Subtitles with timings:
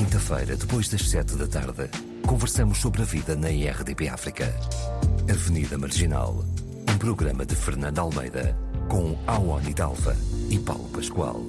[0.00, 1.90] quinta-feira, depois das sete da tarde,
[2.26, 4.46] conversamos sobre a vida na IRDP África.
[5.30, 6.42] Avenida Marginal,
[6.90, 8.56] um programa de Fernando Almeida,
[8.88, 10.16] com Awani Dalva
[10.48, 11.44] e Paulo Pascoal.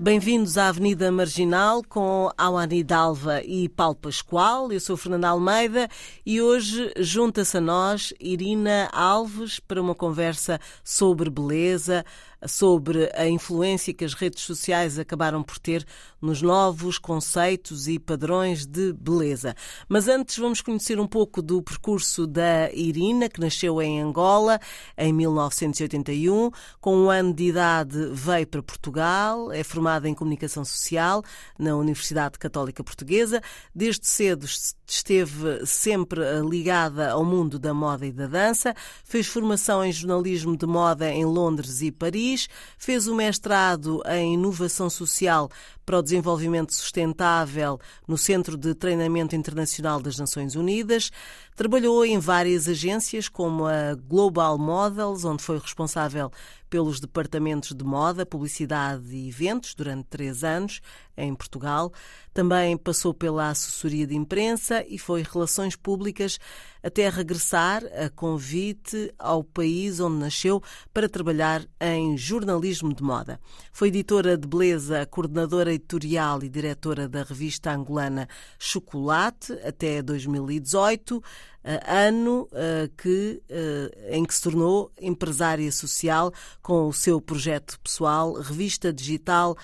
[0.00, 4.70] Bem-vindos à Avenida Marginal com Awani Dalva e Paulo Pascoal.
[4.70, 5.88] Eu sou Fernando Almeida
[6.24, 12.04] e hoje junta-se a nós Irina Alves para uma conversa sobre beleza,
[12.46, 15.84] sobre a influência que as redes sociais acabaram por ter
[16.20, 19.54] nos novos conceitos e padrões de beleza.
[19.88, 24.60] Mas antes vamos conhecer um pouco do percurso da Irina, que nasceu em Angola
[24.96, 26.50] em 1981.
[26.80, 31.22] Com um ano de idade veio para Portugal, é formada em Comunicação Social
[31.58, 33.40] na Universidade Católica Portuguesa.
[33.74, 34.46] Desde cedo
[34.86, 40.66] esteve sempre ligada ao mundo da moda e da dança, fez formação em jornalismo de
[40.66, 42.27] moda em Londres e Paris,
[42.76, 45.50] fez o mestrado em inovação social
[45.88, 51.10] para o desenvolvimento sustentável no Centro de Treinamento Internacional das Nações Unidas.
[51.56, 56.30] Trabalhou em várias agências, como a Global Models, onde foi responsável
[56.68, 60.80] pelos departamentos de moda, publicidade e eventos durante três anos
[61.16, 61.92] em Portugal.
[62.32, 66.38] Também passou pela assessoria de imprensa e foi relações públicas
[66.82, 73.40] até regressar a convite ao país onde nasceu para trabalhar em jornalismo de moda.
[73.72, 78.28] Foi editora de beleza, coordenadora editorial e diretora da revista angolana
[78.58, 81.22] Chocolate até 2018,
[81.64, 87.78] eh, ano eh, que, eh, em que se tornou empresária social com o seu projeto
[87.80, 89.56] pessoal, revista digital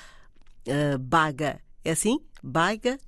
[0.98, 1.61] Baga.
[1.84, 2.19] É assim?
[2.43, 2.99] Baga?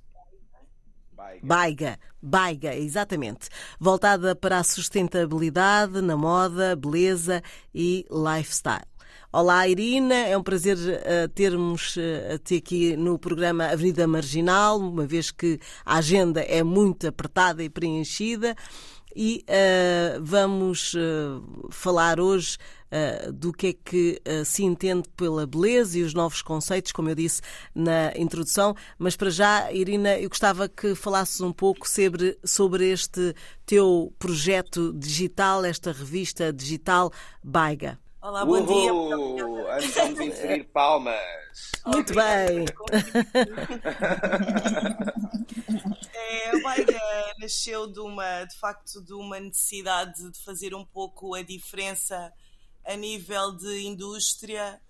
[1.41, 3.49] Baiga, Baiga, exatamente.
[3.79, 7.41] Voltada para a sustentabilidade na moda, beleza
[7.73, 8.96] e lifestyle.
[9.39, 15.29] Olá, Irina, é um prazer uh, termos uh, aqui no programa Avenida Marginal, uma vez
[15.29, 18.55] que a agenda é muito apertada e preenchida.
[19.15, 20.95] E uh, vamos
[21.69, 22.57] falar hoje
[22.91, 27.09] uh, do que é que uh, se entende pela beleza e os novos conceitos, como
[27.09, 27.43] eu disse
[27.75, 28.75] na introdução.
[28.97, 33.35] Mas para já, Irina, eu gostava que falasses um pouco sobre, sobre este
[33.67, 37.11] teu projeto digital, esta revista digital
[37.43, 37.99] Baiga.
[38.19, 38.91] Olá, bom dia.
[39.75, 41.21] Antes vamos inserir palmas.
[41.85, 42.65] Muito bem.
[46.13, 46.99] É, a Baiga
[47.39, 52.33] nasceu de uma, de facto, de uma necessidade de fazer um pouco a diferença
[52.85, 54.81] a nível de indústria,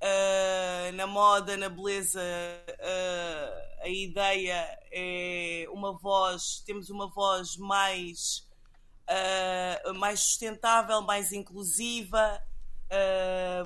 [0.00, 8.46] uh, na moda, na beleza, uh, a ideia é uma voz, temos uma voz mais,
[9.10, 12.42] uh, mais sustentável, mais inclusiva,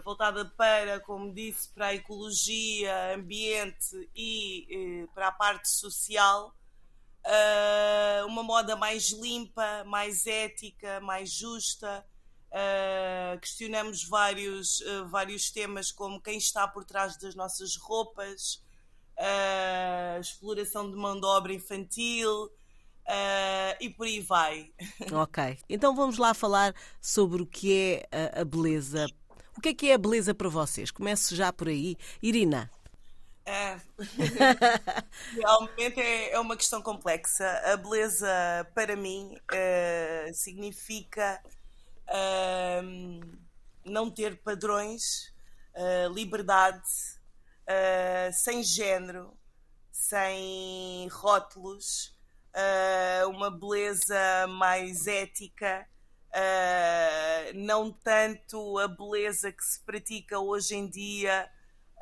[0.02, 6.54] voltada para, como disse, para a ecologia, ambiente e para a parte social.
[8.26, 12.04] uma moda mais limpa, mais ética, mais justa,
[12.50, 18.60] Uh, questionamos vários, uh, vários temas, como quem está por trás das nossas roupas,
[19.16, 22.50] uh, exploração de mão de obra infantil
[23.80, 24.70] e por aí vai.
[25.12, 27.74] Ok, então vamos lá falar sobre o que
[28.12, 29.06] é a, a beleza.
[29.56, 30.90] O que é que é a beleza para vocês?
[30.90, 31.96] Comece já por aí.
[32.22, 32.70] Irina.
[33.44, 33.80] É.
[35.34, 37.46] Realmente é, é, uma questão complexa.
[37.64, 38.28] A beleza,
[38.74, 39.34] para mim,
[40.32, 41.42] significa
[42.10, 43.38] uh,
[43.84, 45.32] não ter padrões,
[45.74, 46.88] uh, liberdade,
[47.66, 49.36] uh, sem género,
[49.90, 52.16] sem rótulos,
[52.54, 55.86] ah, uma beleza mais ética.
[57.54, 61.50] não tanto a beleza que se pratica hoje em dia,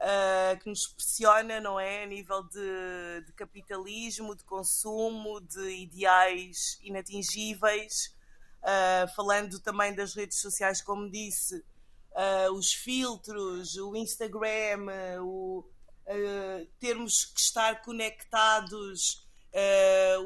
[0.01, 2.05] Uh, que nos pressiona, não é?
[2.05, 8.17] A nível de, de, capitalismo, de consumo, de ideais inatingíveis
[8.63, 14.87] uh, falando também das redes sociais, como disse, uh, os filtros, o Instagram,
[15.21, 15.61] o,
[16.07, 19.27] uh, termos que estar conectados,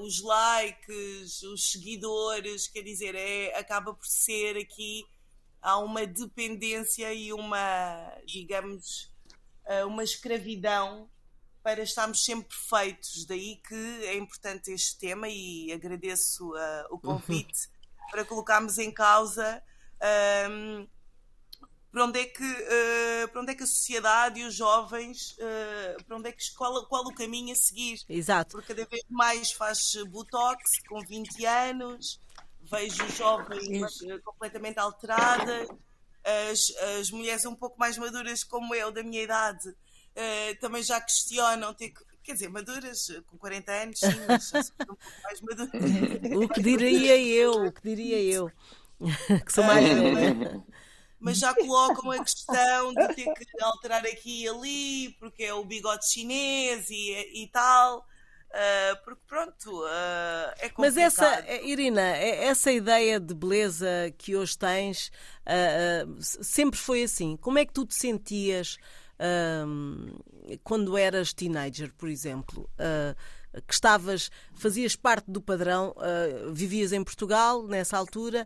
[0.01, 5.05] os likes, os seguidores, quer dizer, é, acaba por ser aqui
[5.61, 9.11] há uma dependência e uma, digamos,
[9.87, 11.09] uma escravidão
[11.63, 13.25] para estarmos sempre perfeitos.
[13.25, 13.75] Daí que
[14.07, 17.69] é importante este tema e agradeço uh, o convite
[18.11, 19.63] para colocarmos em causa
[20.51, 20.87] um,
[21.93, 26.05] para onde é que uh, para onde é que a sociedade e os jovens uh,
[26.05, 29.53] para onde é que qual, qual o caminho a seguir exato porque cada vez mais
[29.53, 29.79] faz
[30.09, 32.19] botox com 20 anos
[32.63, 35.69] vejo jovens uh, completamente alteradas
[36.51, 39.75] as, as mulheres um pouco mais maduras como eu da minha idade
[40.17, 42.13] uh, também já questionam ter que.
[42.23, 45.73] Quer dizer, maduras, com 40 anos, sim, mas são um pouco mais maduras.
[46.41, 48.49] o que diria eu, o que diria eu,
[49.45, 50.65] que sou mais velha.
[51.23, 55.65] Mas já colocam a questão de ter que alterar aqui e ali, porque é o
[55.65, 58.05] bigode chinês e, e tal.
[58.53, 60.77] Uh, porque pronto, uh, é complicado.
[60.79, 63.89] Mas essa, eh, Irina, essa ideia de beleza
[64.19, 65.11] que hoje tens
[65.47, 67.35] uh, sempre foi assim.
[67.39, 68.77] Como é que tu te sentias
[70.65, 72.69] quando eras teenager, por exemplo?
[73.69, 75.95] que estavas, fazias parte do padrão,
[76.53, 78.45] vivias em Portugal nessa altura,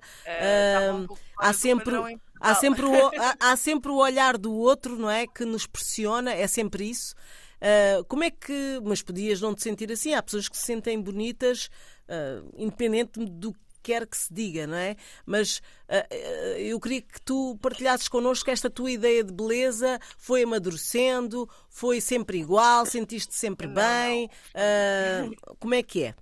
[1.38, 1.94] há sempre,
[2.40, 5.26] há sempre, o, há, há sempre o olhar do outro, não é?
[5.26, 7.14] Que nos pressiona, é sempre isso.
[7.56, 8.80] Uh, como é que.
[8.84, 10.14] Mas podias não te sentir assim?
[10.14, 11.70] Há pessoas que se sentem bonitas,
[12.08, 14.96] uh, independente do que quer que se diga, não é?
[15.24, 16.14] Mas uh,
[16.58, 19.98] eu queria que tu partilhasses connosco esta tua ideia de beleza.
[20.18, 21.48] Foi amadurecendo?
[21.68, 22.84] Foi sempre igual?
[22.84, 24.28] Sentiste sempre bem?
[24.54, 25.56] Não, não.
[25.58, 26.14] como é que é?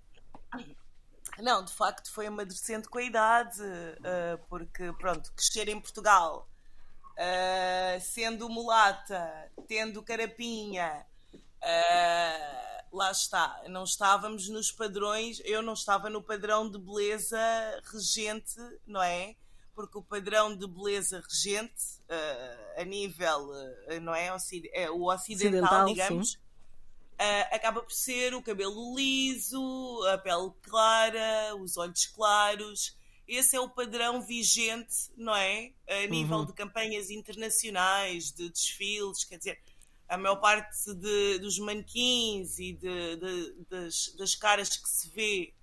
[1.39, 3.61] Não, de facto foi amadurecendo com a idade,
[4.49, 6.49] porque, pronto, crescer em Portugal,
[8.01, 11.05] sendo mulata, tendo carapinha,
[11.65, 17.39] Uh, lá está, não estávamos nos padrões, eu não estava no padrão de beleza
[17.91, 18.55] regente,
[18.87, 19.35] não é?
[19.75, 24.27] Porque o padrão de beleza regente, uh, a nível, uh, não é?
[24.75, 26.39] é o ocidental, ocidental digamos,
[27.51, 32.97] acaba por ser o cabelo liso, a pele clara, os olhos claros.
[33.27, 35.73] Esse é o padrão vigente, não é?
[35.89, 36.47] A nível uhum.
[36.47, 39.61] de campanhas internacionais, de desfiles, quer dizer,
[40.09, 45.55] a maior parte de, dos manequins e de, de, das, das, caras que se vê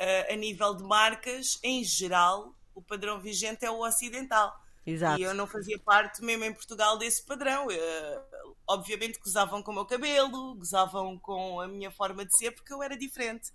[0.00, 4.58] uh, a nível de marcas, em geral, o padrão vigente é o ocidental.
[4.86, 5.20] Exato.
[5.20, 7.66] E eu não fazia parte, mesmo em Portugal, desse padrão.
[7.66, 12.72] Uh, obviamente gozavam com o meu cabelo, gozavam com a minha forma de ser, porque
[12.72, 13.50] eu era diferente.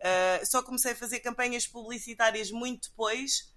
[0.00, 3.52] Uh, só comecei a fazer campanhas publicitárias muito depois,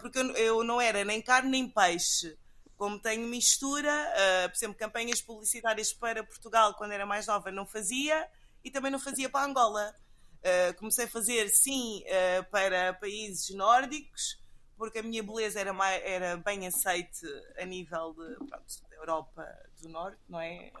[0.00, 2.36] porque eu, eu não era nem carne nem peixe
[2.76, 7.66] como tenho mistura, uh, por exemplo, campanhas publicitárias para Portugal quando era mais nova não
[7.66, 8.28] fazia
[8.62, 9.94] e também não fazia para Angola.
[10.40, 14.38] Uh, comecei a fazer sim uh, para países nórdicos,
[14.76, 17.26] porque a minha beleza era, mais, era bem aceite
[17.58, 20.72] a nível de, pronto, da Europa do Norte, não é?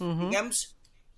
[0.00, 0.28] Uhum.
[0.30, 0.74] Digamos.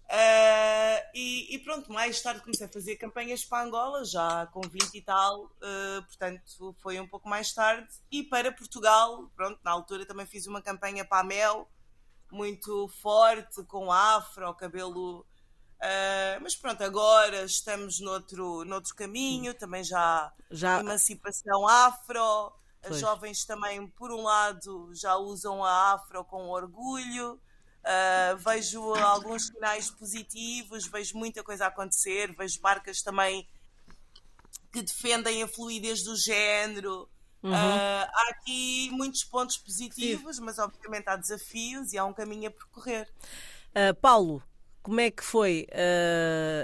[0.07, 4.95] Uh, e, e, pronto, mais tarde comecei a fazer campanhas para Angola, já com 20
[4.95, 7.89] e tal, uh, portanto foi um pouco mais tarde.
[8.11, 11.69] E para Portugal, pronto, na altura também fiz uma campanha para a Mel,
[12.31, 15.27] muito forte, com afro, cabelo.
[15.77, 20.81] Uh, mas pronto, agora estamos noutro, noutro caminho, também já, já...
[20.81, 22.53] emancipação afro.
[22.83, 27.33] As jovens também, por um lado, já usam a afro com orgulho.
[27.35, 33.49] Uh, vejo alguns sinais positivos, vejo muita coisa a acontecer, vejo marcas também
[34.73, 37.09] que defendem a fluidez do género.
[37.43, 37.53] Uhum.
[37.53, 40.43] Uh, há aqui muitos pontos positivos, Sim.
[40.43, 43.13] mas obviamente há desafios e há um caminho a percorrer.
[44.01, 44.43] Paulo,
[44.87, 45.67] como é que foi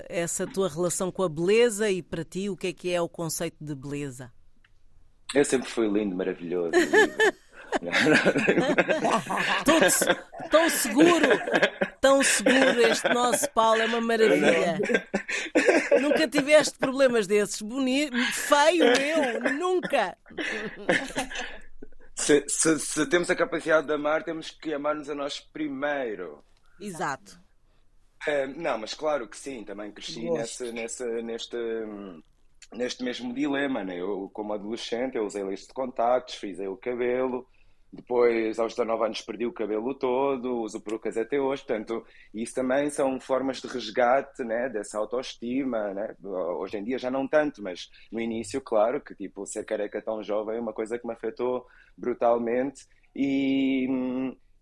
[0.09, 3.09] essa tua relação com a beleza e para ti o que é que é o
[3.09, 4.33] conceito de beleza?
[5.35, 6.71] Eu sempre fui lindo, maravilhoso.
[9.65, 9.81] tão,
[10.51, 11.27] tão seguro,
[12.01, 14.79] tão seguro este nosso Paulo, é uma maravilha.
[16.01, 17.61] Nunca tiveste problemas desses.
[17.61, 20.17] Bonito, feio eu, nunca.
[22.15, 26.45] Se, se, se, temos a capacidade de amar, temos que amar-nos a nós primeiro.
[26.79, 27.42] Exato.
[28.57, 31.57] Não, mas claro que sim, também cresci nesse, nesse, neste,
[32.73, 33.83] neste mesmo dilema.
[33.85, 34.01] Né?
[34.01, 37.47] Eu, como adolescente, eu usei lista de contactos, frisei o cabelo,
[37.93, 41.63] depois, aos 19 anos, perdi o cabelo todo, uso perucas até hoje.
[41.63, 42.03] Portanto,
[42.33, 45.93] isso também são formas de resgate né, dessa autoestima.
[45.93, 46.17] Né?
[46.23, 50.23] Hoje em dia já não tanto, mas no início, claro, que tipo, ser careca tão
[50.23, 53.87] jovem é uma coisa que me afetou brutalmente e,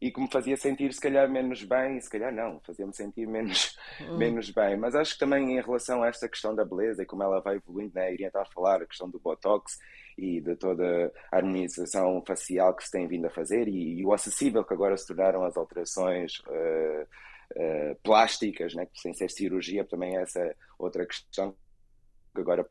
[0.01, 2.01] e que me fazia sentir, se calhar, menos bem.
[2.01, 4.17] Se calhar, não, fazia-me sentir menos, hum.
[4.17, 4.77] menos bem.
[4.77, 7.57] Mas acho que também em relação a esta questão da beleza e como ela vai
[7.57, 8.13] evoluindo, né?
[8.13, 9.79] iria estar a falar, a questão do Botox
[10.17, 14.13] e de toda a harmonização facial que se tem vindo a fazer e, e o
[14.13, 20.17] acessível que agora se tornaram as alterações uh, uh, plásticas, né, sem ser cirurgia, também
[20.17, 21.55] é essa outra questão
[22.35, 22.67] que agora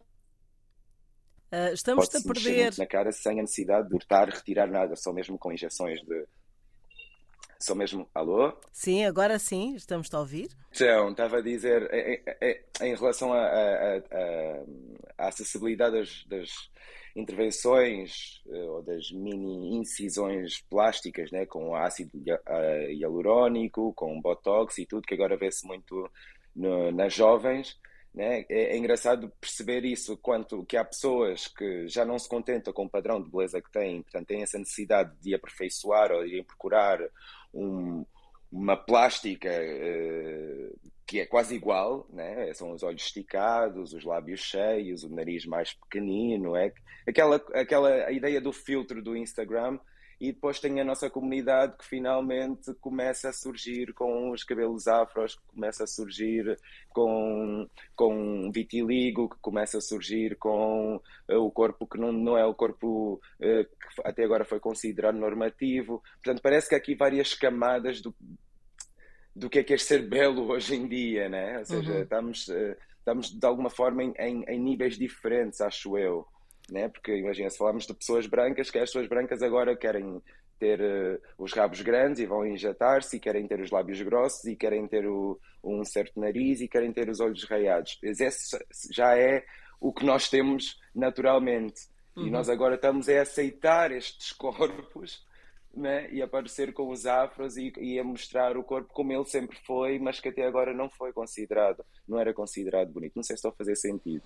[1.52, 5.36] Uh, estamos a perder na cara sem a necessidade de cortar, retirar nada, só mesmo
[5.36, 6.28] com injeções de
[7.62, 8.10] Só mesmo.
[8.13, 8.54] Alô?
[8.72, 10.50] Sim, agora sim, estamos a ouvir.
[10.72, 11.89] Então, estava a dizer,
[12.82, 14.01] em relação à
[15.18, 16.50] acessibilidade das, das,
[17.16, 22.12] intervenções eh, ou das mini incisões plásticas, né, com ácido
[22.92, 26.10] hialurónico, com botox e tudo, que agora vê-se muito
[26.56, 27.78] no, nas jovens.
[28.13, 28.46] Né?
[28.50, 32.86] É, é, engraçado perceber isso, quanto que há pessoas que já não se contentam com
[32.86, 37.00] o padrão de beleza que têm, portanto têm essa necessidade de aperfeiçoar ou de procurar
[37.53, 38.06] um,
[38.51, 42.53] uma plástica uh, que é quase igual, né?
[42.53, 46.72] são os olhos esticados, os lábios cheios, o nariz mais pequenino, é
[47.08, 49.79] aquela, aquela ideia do filtro do Instagram
[50.20, 55.36] e depois tem a nossa comunidade que finalmente começa a surgir com os cabelos afros,
[55.36, 56.60] que começa a surgir
[56.90, 62.46] com, com vitiligo, que começa a surgir com uh, o corpo que não, não é
[62.46, 66.04] o corpo uh, que até agora foi considerado normativo.
[66.22, 68.14] Portanto, parece que há aqui várias camadas do,
[69.34, 71.60] do que é que é ser belo hoje em dia, né?
[71.60, 72.02] Ou seja, uhum.
[72.02, 76.28] estamos, uh, estamos de alguma forma em, em, em níveis diferentes, acho eu
[76.72, 76.90] né?
[76.90, 80.22] porque imagina, se falarmos de pessoas brancas, que as pessoas brancas agora querem
[80.60, 84.56] ter uh, os rabos grandes e vão injetar-se, e querem ter os lábios grossos, e
[84.56, 87.98] querem ter o, um certo nariz, e querem ter os olhos raiados.
[88.04, 88.58] Esse
[88.92, 89.46] já é
[89.80, 91.88] o que nós temos naturalmente.
[92.16, 92.28] Uhum.
[92.28, 95.26] E nós agora estamos a aceitar estes corpos
[95.76, 96.12] né?
[96.12, 100.00] e aparecer com os afros e, e, a mostrar o corpo como ele sempre foi,
[100.00, 103.14] mas que até agora não foi considerado, não era considerado bonito.
[103.16, 104.24] Não sei se estou a fazer sentido.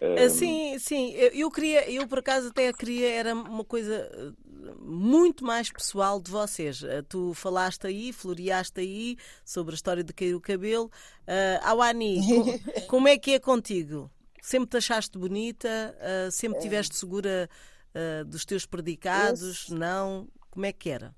[0.00, 0.28] Um...
[0.28, 1.12] Sim, sim.
[1.14, 6.20] Eu, eu, queria, eu por acaso até queria, era uma coisa eh, muito mais pessoal
[6.20, 6.82] de vocês.
[6.82, 10.86] Eh, tu falaste aí, floreaste aí sobre a história de cair o cabelo.
[11.26, 14.10] Uh, Awani, com, como é que é contigo?
[14.40, 15.96] Sempre te achaste bonita?
[15.98, 17.50] Uh, sempre tiveste segura
[17.94, 19.68] uh, dos teus predicados?
[19.68, 19.78] Eu...
[19.78, 20.28] Não?
[20.50, 21.14] Como é que era?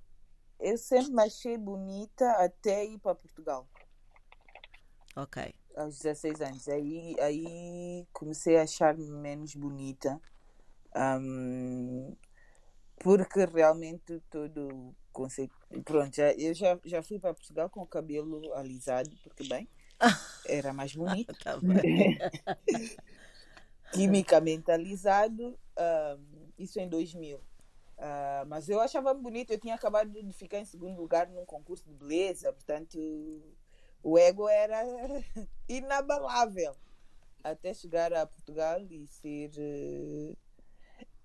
[0.59, 3.69] Eu sempre me achei bonita até ir para Portugal.
[5.17, 6.69] Ok aos 16 anos.
[6.69, 10.21] Aí, aí comecei a achar-me menos bonita.
[10.95, 12.17] Um,
[12.99, 15.55] porque realmente todo conceito.
[15.85, 19.69] Pronto, já, eu já, já fui para Portugal com o cabelo alisado, porque bem,
[20.47, 21.35] era mais bonito.
[21.43, 21.59] tá
[23.93, 27.41] Quimicamente alisado, um, isso em 2000.
[28.01, 31.85] Uh, mas eu achava bonito, eu tinha acabado de ficar em segundo lugar num concurso
[31.87, 32.99] de beleza, portanto
[34.03, 34.83] o ego era
[35.69, 36.75] inabalável
[37.45, 39.51] até chegar a Portugal e ser.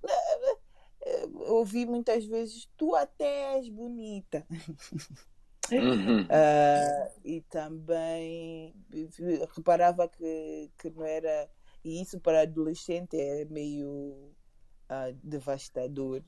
[0.04, 4.46] Uh, ouvi muitas vezes: Tu até és bonita.
[5.72, 6.24] Uhum.
[6.24, 8.74] Uh, e também
[9.56, 11.50] reparava que, que não era.
[11.84, 14.34] E isso para adolescente é meio
[14.90, 16.24] uh, devastador.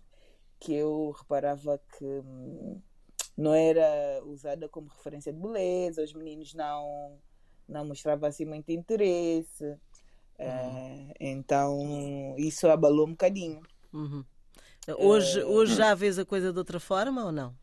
[0.59, 2.05] Que eu reparava que.
[2.05, 2.81] Hum,
[3.37, 7.19] não era usada como referência de beleza, os meninos não,
[7.69, 9.63] não mostravam assim muito interesse.
[9.63, 9.77] Uhum.
[10.39, 13.61] É, então isso abalou um bocadinho.
[13.93, 14.25] Uhum.
[14.97, 17.55] Hoje, hoje já vês a coisa de outra forma ou não?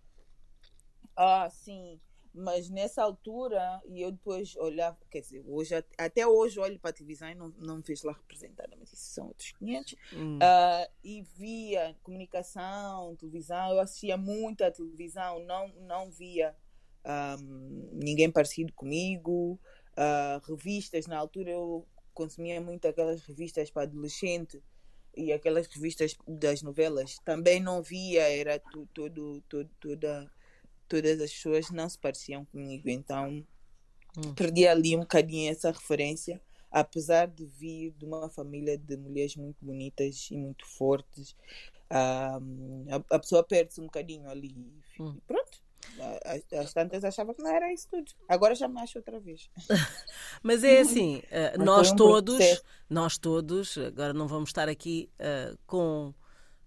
[1.16, 1.98] Ah, sim.
[2.34, 6.92] Mas nessa altura, e eu depois olhava, quer dizer, hoje, até hoje olho para a
[6.92, 9.94] televisão e não, não me vejo lá representada, mas isso são outros 500.
[10.12, 10.38] Hum.
[10.38, 16.56] Uh, e via comunicação, televisão, eu assistia muito à televisão, não, não via
[17.40, 19.58] um, ninguém parecido comigo.
[19.92, 24.60] Uh, revistas, na altura eu consumia muito aquelas revistas para adolescente
[25.16, 27.16] e aquelas revistas das novelas.
[27.24, 29.40] Também não via, era tudo,
[29.78, 30.28] toda
[30.94, 33.44] todas as pessoas não se pareciam comigo, então
[34.16, 34.34] hum.
[34.34, 39.64] perdi ali um bocadinho essa referência, apesar de vir de uma família de mulheres muito
[39.64, 41.34] bonitas e muito fortes.
[41.90, 44.54] Um, a, a, pessoa perde-se um bocadinho ali.
[45.00, 45.18] Hum.
[45.26, 45.64] Pronto.
[46.58, 48.10] As tantas achava que não era isso tudo.
[48.28, 49.50] Agora já me acho outra vez.
[50.42, 56.14] Mas é assim, uh, nós todos, nós todos, agora não vamos estar aqui uh, com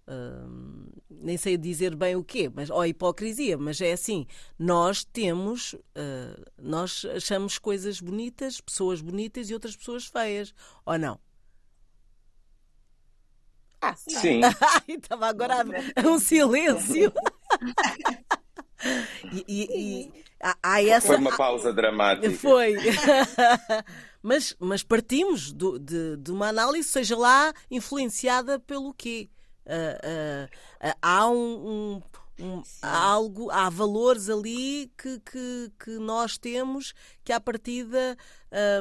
[0.08, 4.26] Uh, nem sei dizer bem o quê, mas ou hipocrisia, mas é assim,
[4.58, 10.54] nós temos, uh, nós achamos coisas bonitas, pessoas bonitas e outras pessoas feias,
[10.86, 11.20] ou não?
[13.82, 14.40] Ah, sim.
[14.88, 15.56] Estava agora
[16.06, 17.12] um silêncio.
[19.32, 20.12] e, e, e
[20.62, 21.08] há, essa...
[21.08, 22.30] Foi uma pausa dramática.
[22.32, 22.74] Foi.
[24.22, 29.28] mas, mas partimos do, de, de uma análise, seja lá influenciada pelo quê?
[29.68, 32.02] Uh, há um, um,
[32.40, 38.16] um há algo, há valores ali que, que, que, nós temos que à partida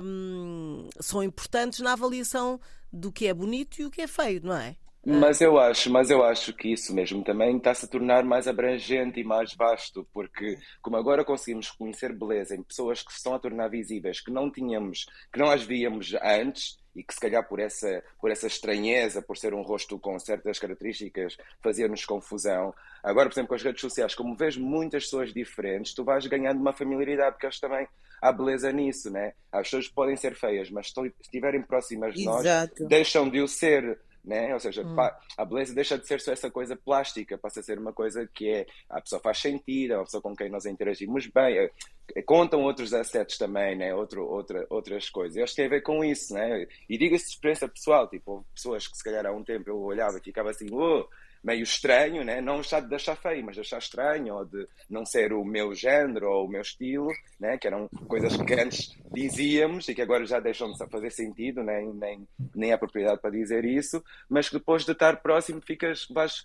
[0.01, 2.59] um, são importantes na avaliação
[2.91, 4.75] do que é bonito e o que é feio, não é?
[5.09, 9.21] Mas eu acho, mas eu acho que isso mesmo também está-se a tornar mais abrangente
[9.21, 13.39] e mais vasto, porque como agora conseguimos conhecer beleza em pessoas que se estão a
[13.39, 17.59] tornar visíveis, que não tínhamos, que não as víamos antes, e que se calhar por
[17.59, 22.73] essa, por essa estranheza, por ser um rosto com certas características, fazia-nos confusão.
[23.03, 26.59] Agora, por exemplo, com as redes sociais, como vês muitas pessoas diferentes, tu vais ganhando
[26.59, 27.87] uma familiaridade, porque eles também
[28.19, 29.33] há beleza nisso, né?
[29.51, 32.43] As pessoas podem ser feias, mas se estiverem próximas de nós,
[32.87, 34.53] deixam de o ser né?
[34.53, 34.95] Ou seja, hum.
[35.37, 38.49] a beleza deixa de ser só essa coisa plástica, passa a ser uma coisa que
[38.49, 41.71] é a pessoa faz sentido, é uma pessoa com quem nós interagimos bem, é,
[42.15, 43.95] é, contam outros assets também, né?
[43.95, 45.37] Outro, outra, outras coisas.
[45.37, 46.67] Eles têm a ver com isso, né?
[46.89, 50.17] E diga-se de experiência pessoal, tipo, pessoas que se calhar há um tempo eu olhava
[50.17, 51.07] e ficava assim, oh,
[51.47, 52.41] meio estranho, né?
[52.41, 55.73] não já de achar feio, mas de achar estranho, ou de não ser o meu
[55.73, 57.07] género ou o meu estilo,
[57.39, 57.57] né?
[57.57, 61.81] que eram coisas que antes dizíamos e que agora já deixam de fazer sentido, né?
[61.93, 66.43] nem, nem há propriedade para dizer isso, mas que depois de estar próximo ficas, vais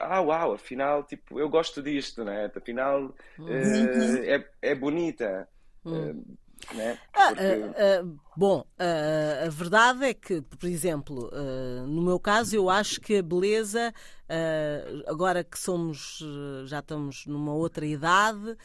[0.00, 2.48] ah, uau, afinal, tipo, eu gosto disto, né?
[2.54, 3.46] Afinal, uhum.
[3.46, 5.48] uh, é, é bonita.
[5.84, 6.10] Uhum.
[6.10, 6.96] Uh, né?
[7.12, 7.42] Ah, Porque...
[7.42, 11.28] uh, uh, bom, a verdade é que, por exemplo,
[11.88, 13.92] no meu caso, eu acho que a beleza,
[15.06, 16.22] agora que somos,
[16.66, 18.56] já estamos numa outra idade,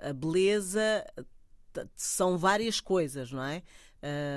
[0.00, 1.04] a beleza
[1.96, 3.62] são várias coisas, não é?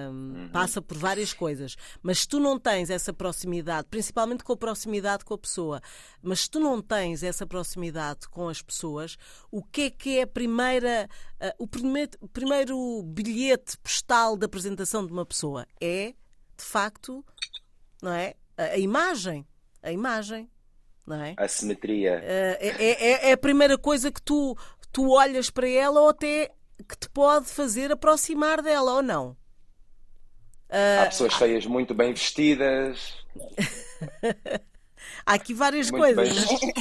[0.09, 0.49] uhum.
[0.51, 1.75] Passa por várias coisas.
[2.01, 5.81] Mas se tu não tens essa proximidade, principalmente com a proximidade com a pessoa,
[6.21, 9.17] mas se tu não tens essa proximidade com as pessoas,
[9.51, 11.09] o que é que é a primeira,
[11.41, 15.65] uh, o primeiro, primeiro bilhete postal da apresentação de uma pessoa?
[15.81, 16.13] É,
[16.57, 17.23] de facto,
[18.01, 18.35] não é?
[18.57, 19.45] A, a imagem.
[19.81, 20.49] A imagem.
[21.05, 21.35] Não é?
[21.37, 22.17] A simetria.
[22.17, 24.57] Uh, é, é, é, a primeira coisa que tu,
[24.91, 26.51] tu olhas para ela ou até
[26.87, 29.29] que te pode fazer aproximar dela ou não.
[30.69, 31.03] Uh...
[31.03, 33.15] Há pessoas feias muito bem vestidas.
[35.25, 36.45] Há aqui várias muito coisas.
[36.45, 36.73] Bem...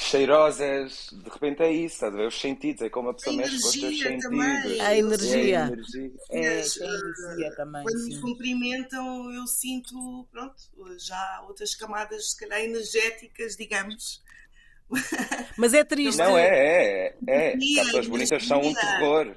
[0.00, 2.26] Cheirosas, de repente é isso, estás a ver?
[2.26, 4.24] Os sentidos, é como a pessoa a mexe com os seus sentidos.
[4.24, 4.80] Também.
[4.80, 5.58] A energia.
[5.58, 6.12] É, a energia.
[6.30, 7.82] É, a energia também.
[7.82, 8.14] Quando sim.
[8.14, 10.54] me cumprimentam, eu sinto, pronto,
[10.98, 14.22] já outras camadas, se calhar energéticas, digamos.
[15.56, 16.18] Mas é triste.
[16.18, 17.16] Não, é, é.
[17.26, 17.52] é.
[17.52, 19.36] As pessoas bonitas são um terror.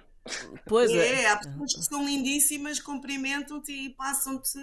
[0.65, 1.23] Pois é.
[1.23, 1.29] é.
[1.29, 4.59] Há pessoas que são lindíssimas, cumprimentam-te e passam-te.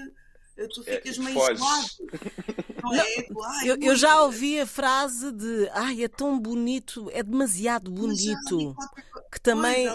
[0.57, 1.39] Tu é, ficas é, meio.
[2.83, 3.69] Não é?
[3.69, 8.75] eu, eu, já ouvi a frase de ai, é tão bonito, é demasiado bonito.
[9.31, 9.87] Que também,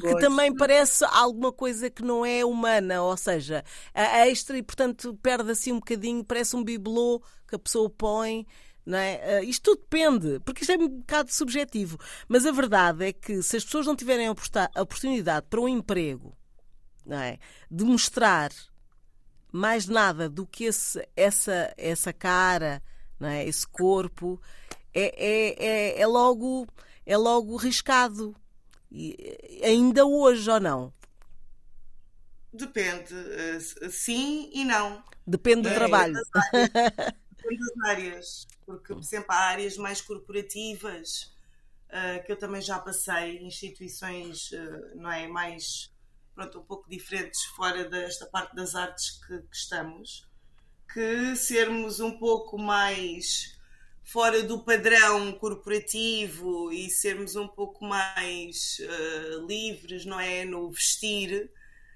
[0.00, 5.18] que também parece alguma coisa que não é humana, ou seja, a extra e portanto
[5.22, 8.46] perde assim um bocadinho, parece um bibelô que a pessoa põe.
[8.86, 9.42] Não é?
[9.42, 11.98] Uh, isto tudo depende, porque isto é um bocado subjetivo.
[12.26, 16.34] Mas a verdade é que se as pessoas não tiverem a oportunidade para um emprego,
[17.04, 17.38] não é?
[17.70, 18.50] de mostrar
[19.50, 22.82] mais nada do que esse, essa, essa cara,
[23.18, 23.46] não é?
[23.46, 24.40] esse corpo,
[24.94, 26.66] é, é, é, é logo,
[27.04, 28.34] é logo riscado.
[28.90, 30.92] E, ainda hoje ou não?
[32.52, 33.58] Depende, eh,
[33.90, 35.02] sim e não.
[35.26, 36.14] Depende do é, trabalho.
[37.36, 41.34] Depende das áreas porque, por exemplo, há áreas mais corporativas
[41.88, 45.90] uh, que eu também já passei, instituições, uh, não é, mais,
[46.38, 50.24] pronto, um pouco diferentes fora desta parte das artes que, que estamos,
[50.94, 53.58] que sermos um pouco mais
[54.04, 61.50] fora do padrão corporativo e sermos um pouco mais uh, livres, não é, no vestir,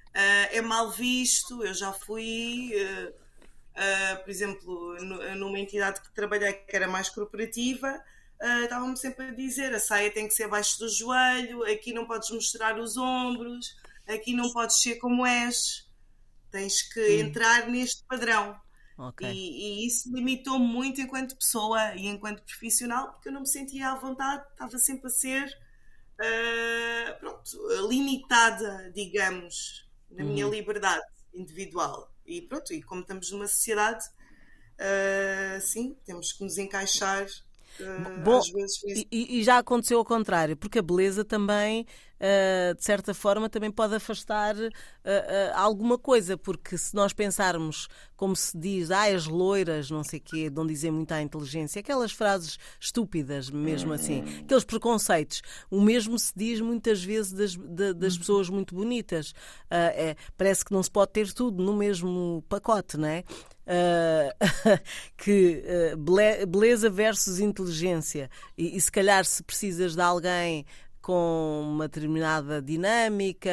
[0.09, 1.64] uh, é mal visto.
[1.64, 4.96] Eu já fui uh, por exemplo,
[5.37, 8.02] numa entidade que trabalhei que era mais corporativa,
[8.42, 12.07] uh, estavam-me sempre a dizer: a saia tem que ser abaixo do joelho, aqui não
[12.09, 15.88] podes mostrar os ombros, aqui não podes ser como és,
[16.51, 17.27] tens que hum.
[17.27, 18.59] entrar neste padrão.
[18.97, 19.33] Okay.
[19.33, 23.91] E, e, isso limitou muito enquanto pessoa e enquanto profissional, porque eu não me sentia
[23.91, 25.59] à vontade, estava sempre a ser
[26.21, 27.51] uh, pronto,
[27.88, 30.51] limitada, digamos, na minha hum.
[30.51, 32.12] liberdade individual.
[32.27, 34.05] E pronto, e como estamos numa sociedade,
[34.79, 37.27] uh, sim, temos que nos encaixar
[37.81, 38.41] Uh, Bom,
[39.11, 41.87] e, e, já aconteceu ao contrário, porque a beleza também,
[42.22, 44.70] uh, de certa forma, também pode afastar uh,
[45.54, 50.22] alguma coisa, porque se nós pensarmos, como se diz, ah, as loiras, não sei o
[50.22, 56.18] quê, não dizem muito à inteligência, aquelas frases estúpidas, mesmo assim, aqueles preconceitos, o mesmo
[56.18, 57.56] se diz muitas vezes das,
[57.96, 59.35] das pessoas muito bonitas.
[59.70, 63.24] É, parece que não se pode ter tudo no mesmo pacote, não é?
[63.62, 64.78] Uh,
[65.16, 65.62] que
[65.94, 70.66] uh, beleza versus inteligência e, e, se calhar se precisas de alguém
[71.03, 73.51] com uma determinada dinâmica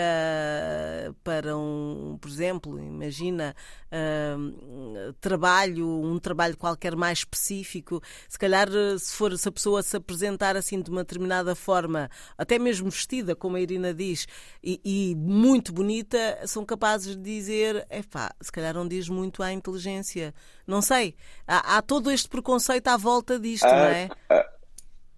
[1.23, 3.55] para um, por exemplo, imagina
[3.87, 8.01] uh, trabalho, um trabalho qualquer mais específico.
[8.29, 12.59] Se calhar, se for se a pessoa se apresentar assim de uma determinada forma, até
[12.59, 14.27] mesmo vestida, como a Irina diz,
[14.63, 19.51] e, e muito bonita, são capazes de dizer, epá, se calhar não diz muito à
[19.51, 20.33] inteligência.
[20.67, 21.15] Não sei.
[21.47, 24.09] Há, há todo este preconceito à volta disto, ah, não é?
[24.29, 24.58] Ah,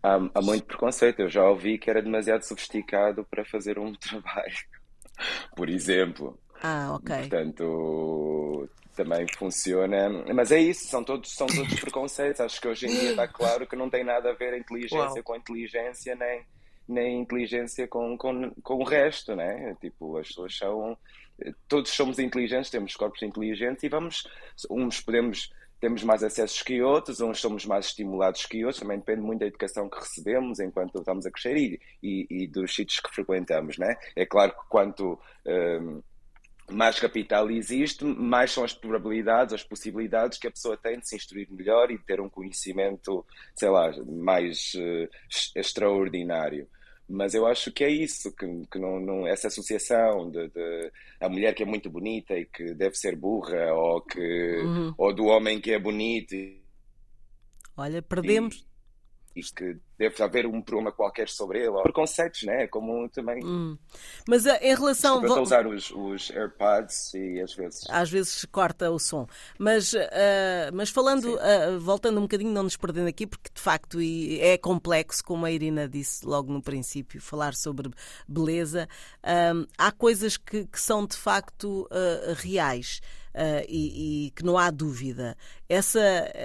[0.01, 1.21] há, há muito preconceito.
[1.21, 4.57] Eu já ouvi que era demasiado sofisticado para fazer um trabalho,
[5.55, 6.39] por exemplo.
[6.61, 7.15] Ah, ok.
[7.17, 10.09] Portanto, também funciona.
[10.33, 12.41] Mas é isso, são todos, são todos preconceitos.
[12.41, 14.97] Acho que hoje em dia está claro que não tem nada a ver a inteligência
[14.97, 15.23] Uau.
[15.23, 16.45] com a inteligência, nem,
[16.87, 19.75] nem inteligência com, com, com o resto, né?
[19.81, 20.97] Tipo, as pessoas são.
[21.67, 24.27] Todos somos inteligentes, temos corpos inteligentes e vamos.
[24.69, 25.49] Uns podemos
[25.81, 29.47] temos mais acessos que outros, uns somos mais estimulados que outros, também depende muito da
[29.47, 33.97] educação que recebemos enquanto estamos a crescer e, e, e dos sítios que frequentamos, né?
[34.15, 36.01] É claro que quanto um,
[36.71, 41.15] mais capital existe, mais são as probabilidades, as possibilidades que a pessoa tem de se
[41.15, 45.09] instruir melhor e de ter um conhecimento, sei lá, mais uh,
[45.55, 46.67] extraordinário.
[47.11, 51.27] Mas eu acho que é isso, que, que não, não, essa associação de, de, a
[51.27, 54.93] mulher que é muito bonita e que deve ser burra, ou, que, uhum.
[54.97, 56.35] ou do homem que é bonito.
[57.75, 58.65] Olha, perdemos.
[59.35, 62.67] E, que deve haver um problema qualquer sobre ele, ou preconceitos, né?
[62.67, 63.43] Como também.
[63.45, 63.77] Hum.
[64.27, 65.21] Mas uh, em relação.
[65.21, 67.83] Estou a usar os, os AirPods e às vezes.
[67.89, 69.27] Às vezes corta o som.
[69.57, 69.99] Mas, uh,
[70.73, 75.23] mas falando, uh, voltando um bocadinho, não nos perdendo aqui, porque de facto é complexo,
[75.23, 77.89] como a Irina disse logo no princípio, falar sobre
[78.27, 78.87] beleza.
[79.77, 81.87] há coisas que, que, são de facto
[82.37, 83.01] reais.
[83.33, 85.37] Uh, e, e, que não há dúvida.
[85.69, 86.01] Essa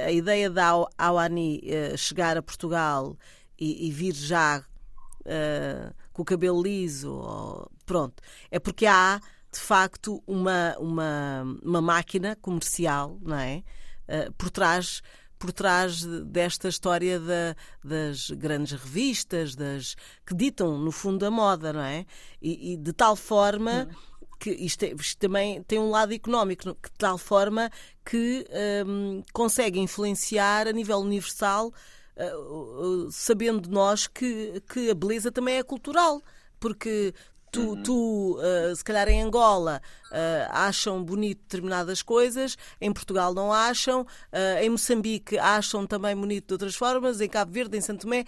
[0.06, 3.16] a ideia da Awani uh, chegar a Portugal
[3.58, 8.22] e, e vir já uh, com o cabelo liso, ou, pronto,
[8.52, 9.20] é porque há
[9.52, 13.64] de facto uma, uma, uma máquina comercial, não é?
[14.38, 15.02] Por trás
[15.38, 19.94] por trás desta história da, das grandes revistas, das
[20.24, 22.06] que ditam no fundo a moda, não é?
[22.40, 23.88] E, e de tal forma
[24.38, 27.70] que isto, é, isto, também tem um lado económico, de tal forma
[28.04, 28.46] que
[28.86, 31.72] um, consegue influenciar a nível universal
[32.16, 36.22] uh, sabendo nós que, que a beleza também é cultural,
[36.58, 37.14] porque
[37.50, 37.82] tu, uhum.
[37.82, 44.02] tu uh, se calhar em Angola uh, acham bonito determinadas coisas, em Portugal não acham,
[44.02, 48.24] uh, em Moçambique acham também bonito de outras formas, em Cabo Verde, em Santo Tomé.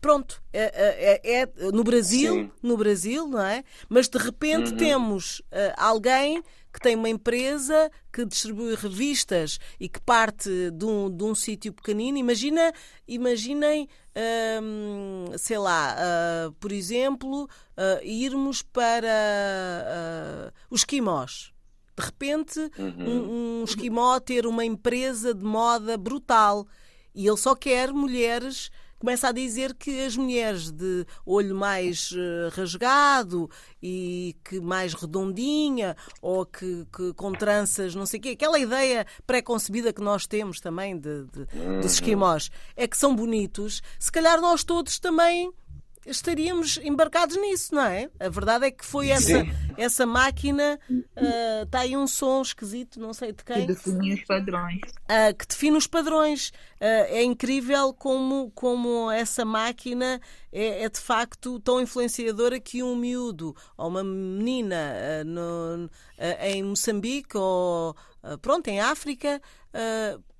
[0.00, 2.50] Pronto, é, é, é no Brasil, Sim.
[2.62, 3.64] no Brasil, não é?
[3.88, 4.76] Mas de repente uhum.
[4.76, 5.42] temos
[5.76, 11.34] alguém que tem uma empresa que distribui revistas e que parte de um, de um
[11.34, 12.18] sítio pequenino.
[12.18, 12.72] Imagina,
[13.06, 13.88] imaginem,
[14.62, 21.52] hum, sei lá, uh, por exemplo, uh, irmos para uh, os esquimós.
[21.96, 23.08] De repente, uhum.
[23.08, 26.66] um, um esquimó ter uma empresa de moda brutal
[27.12, 32.48] e ele só quer mulheres começa a dizer que as mulheres de olho mais uh,
[32.52, 33.50] rasgado
[33.82, 39.06] e que mais redondinha ou que, que, com tranças, não sei o quê, aquela ideia
[39.26, 41.80] pré-concebida que nós temos também de, de, dos uhum.
[41.80, 45.52] esquimós, é que são bonitos, se calhar nós todos também
[46.10, 48.08] estaríamos embarcados nisso, não é?
[48.18, 49.44] A verdade é que foi essa,
[49.76, 50.78] essa máquina.
[51.64, 53.66] Está uh, aí um som esquisito, não sei de quem.
[53.66, 54.80] Que define os padrões.
[54.80, 56.48] Uh, que define os padrões.
[56.48, 60.20] Uh, é incrível como, como essa máquina
[60.52, 65.90] é, é, de facto tão influenciadora que um miúdo ou uma menina no,
[66.40, 67.94] em Moçambique ou
[68.40, 69.40] pronto, em África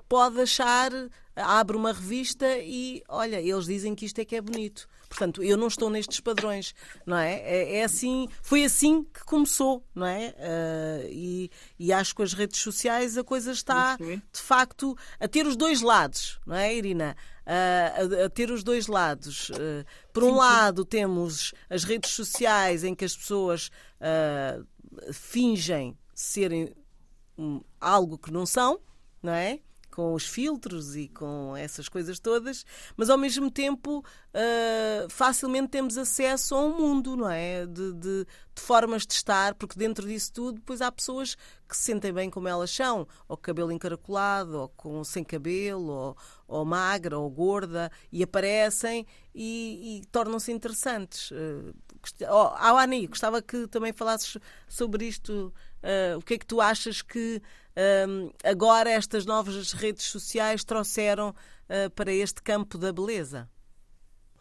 [0.08, 0.90] pode achar,
[1.44, 4.88] abre uma revista e olha, eles dizem que isto é que é bonito.
[5.08, 6.74] Portanto, eu não estou nestes padrões,
[7.06, 7.36] não é?
[7.36, 10.34] É, é assim, foi assim que começou, não é?
[10.36, 15.26] Uh, e, e acho que com as redes sociais a coisa está, de facto, a
[15.26, 17.16] ter os dois lados, não é, Irina?
[17.46, 19.48] Uh, a, a, ter os dois lados.
[19.50, 23.70] Uh, por um lado, temos as redes sociais em que as pessoas
[25.12, 26.74] fingem serem
[27.36, 28.80] um, algo que não são,
[29.22, 29.60] não é?
[29.98, 32.64] Com os filtros e com essas coisas todas,
[32.96, 37.66] mas ao mesmo tempo uh, facilmente temos acesso a um mundo, não é?
[37.66, 41.34] De, de, de, formas de estar, porque dentro disso tudo, depois há pessoas
[41.68, 46.16] que se sentem bem como elas são, ou cabelo encaracolado, ou com, sem cabelo, ou,
[46.46, 51.32] ou magra, ou gorda, e aparecem e, e tornam-se interessantes.
[51.32, 51.74] Uh,
[52.30, 55.52] oh, Ani, gostava que também falasses sobre isto.
[55.82, 57.42] Uh, o que é que tu achas que
[57.78, 63.48] um, agora estas novas redes sociais trouxeram uh, para este campo da beleza?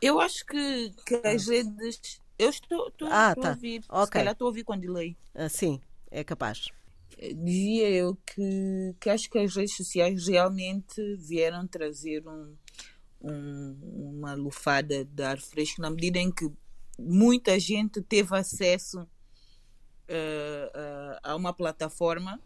[0.02, 2.22] Eu acho que, que as redes.
[2.38, 3.50] Eu estou, estou, ah, estou tá.
[3.50, 3.84] a ouvir.
[3.90, 4.06] Ok.
[4.06, 5.16] Se calhar estou a ouvir com delay.
[5.36, 6.68] Ah, sim, é capaz.
[7.18, 12.56] Dizia eu que, que acho que as redes sociais realmente vieram trazer um,
[13.22, 16.52] um, uma lufada de ar fresco na medida em que
[16.98, 22.40] muita gente teve acesso uh, uh, a uma plataforma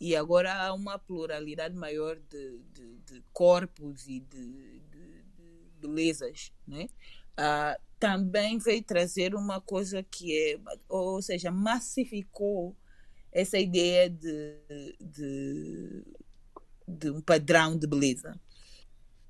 [0.00, 5.24] e agora há uma pluralidade maior de, de, de corpos e de, de
[5.80, 6.88] belezas, né?
[7.38, 12.76] Uh, também veio trazer uma coisa que é, ou seja, massificou
[13.32, 14.56] essa ideia de,
[15.00, 16.04] de,
[16.86, 18.38] de um padrão de beleza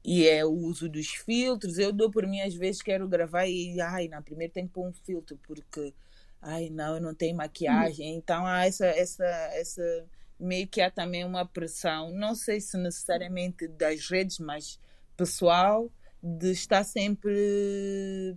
[0.05, 1.79] e é o uso dos filtros.
[1.79, 4.87] Eu dou por mim, às vezes, quero gravar e, ai, na primeira tem que pôr
[4.87, 5.95] um filtro, porque,
[6.43, 8.15] ai, não, eu não tenho maquiagem.
[8.17, 10.07] Então, há essa, essa, essa,
[10.39, 14.79] meio que há também uma pressão, não sei se necessariamente das redes, mas
[15.17, 15.91] pessoal,
[16.23, 18.37] de estar sempre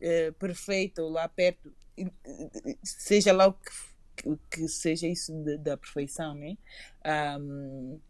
[0.00, 1.72] é, perfeito lá perto,
[2.82, 6.56] seja lá o que, que seja isso de, da perfeição, né?
[7.38, 8.00] Um,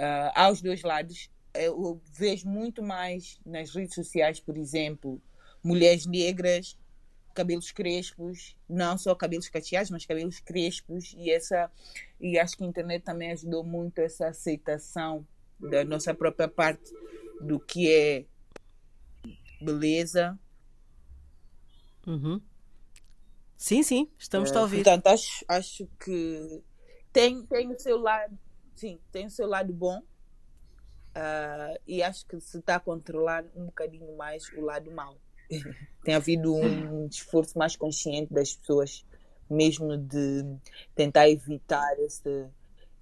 [0.00, 5.20] uh, aos dois lados eu vejo muito mais nas redes sociais, por exemplo,
[5.62, 6.78] mulheres negras,
[7.38, 11.70] cabelos crespos, não só cabelos cacheados, mas cabelos crespos e essa
[12.20, 15.24] e acho que a internet também ajudou muito essa aceitação
[15.60, 16.92] da nossa própria parte
[17.40, 18.24] do que é
[19.62, 20.36] beleza.
[22.04, 22.40] Uhum.
[23.56, 24.82] Sim, sim, estamos é, a ouvir.
[24.82, 26.60] Portanto, acho, acho que
[27.12, 28.36] tem, tem o seu lado,
[28.74, 30.02] sim, tem o seu lado bom,
[31.18, 35.18] Uh, e acho que se está a controlar um bocadinho mais o lado mau.
[36.04, 39.04] Tem havido um esforço mais consciente das pessoas,
[39.50, 40.44] mesmo de
[40.94, 42.46] tentar evitar esse,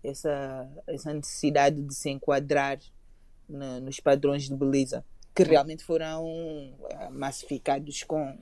[0.03, 2.79] essa, essa necessidade de se enquadrar
[3.49, 5.05] na, nos padrões de beleza
[5.35, 8.39] que realmente foram uh, massificados com,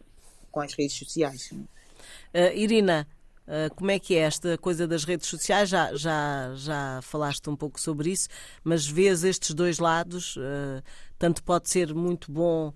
[0.50, 1.50] com as redes sociais.
[1.52, 3.06] Uh, Irina,
[3.46, 5.68] Uh, como é que é esta coisa das redes sociais?
[5.68, 8.26] Já, já, já falaste um pouco sobre isso,
[8.62, 10.82] mas vês estes dois lados, uh,
[11.18, 12.72] tanto pode ser muito bom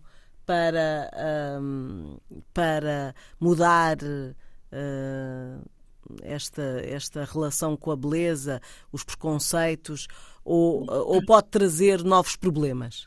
[0.49, 1.11] para,
[1.61, 2.17] um,
[2.55, 5.71] para mudar uh,
[6.23, 8.59] esta, esta relação com a beleza,
[8.91, 10.09] os preconceitos,
[10.43, 13.07] ou, ou pode trazer novos problemas?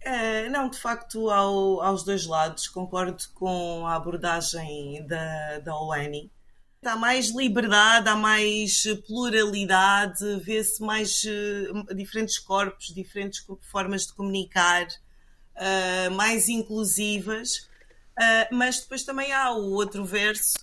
[0.00, 6.30] É, não, de facto, ao, aos dois lados, concordo com a abordagem da, da ONI.
[6.84, 14.86] Há mais liberdade, há mais pluralidade, vê-se mais uh, diferentes corpos, diferentes formas de comunicar,
[15.58, 17.68] uh, mais inclusivas.
[18.18, 20.58] Uh, mas depois também há o outro verso,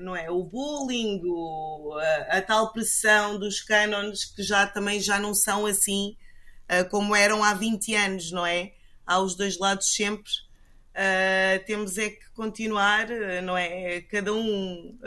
[0.00, 0.28] não é?
[0.28, 5.66] O bullying, o, a, a tal pressão dos cânones que já também já não são
[5.66, 6.16] assim
[6.64, 8.72] uh, como eram há 20 anos, não é?
[9.06, 10.30] Há os dois lados sempre.
[10.94, 14.00] Uh, temos é que continuar, uh, não é?
[14.02, 14.98] Cada um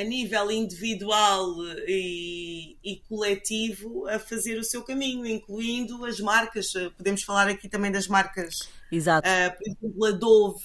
[0.00, 1.54] a nível individual
[1.86, 6.72] e, e, coletivo a fazer o seu caminho, incluindo as marcas.
[6.96, 8.68] Podemos falar aqui também das marcas.
[8.90, 9.28] Exato.
[9.56, 10.62] por exemplo, a Dove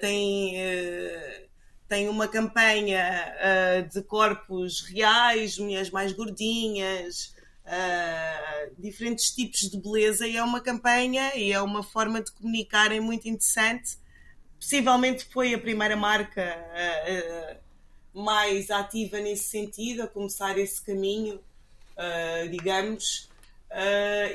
[0.00, 0.56] tem
[1.92, 7.34] tem uma campanha uh, de corpos reais, mulheres mais gordinhas,
[7.66, 12.98] uh, diferentes tipos de beleza e é uma campanha e é uma forma de comunicarem
[12.98, 13.98] muito interessante.
[14.58, 17.61] Possivelmente foi a primeira marca uh, uh,
[18.14, 21.40] mais ativa nesse sentido, a começar esse caminho,
[22.50, 23.28] digamos.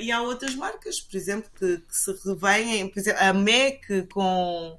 [0.00, 4.78] e há outras marcas, por exemplo, que, que se revêm, por exemplo, a MEC com,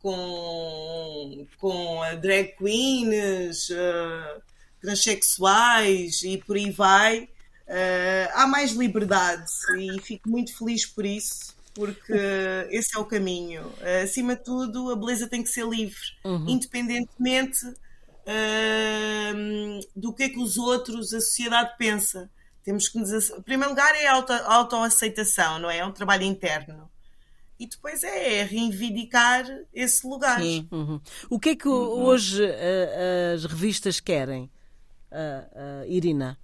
[0.00, 3.68] com, com a drag queens,
[4.80, 7.28] transexuais e por aí vai.
[7.66, 12.14] Uh, há mais liberdade e fico muito feliz por isso, porque
[12.70, 13.62] esse é o caminho.
[13.62, 16.48] Uh, acima de tudo, a beleza tem que ser livre, uhum.
[16.48, 17.58] independentemente
[18.26, 22.30] uh, do que é que os outros, a sociedade pensa.
[22.64, 23.30] Temos que nos.
[23.30, 25.78] Em primeiro lugar, é a auto, autoaceitação, não é?
[25.78, 26.90] É um trabalho interno.
[27.58, 30.40] E depois é reivindicar esse lugar.
[30.42, 31.00] Uhum.
[31.30, 32.04] O que é que uhum.
[32.04, 32.44] hoje
[33.34, 34.50] as revistas querem,
[35.86, 36.38] Irina?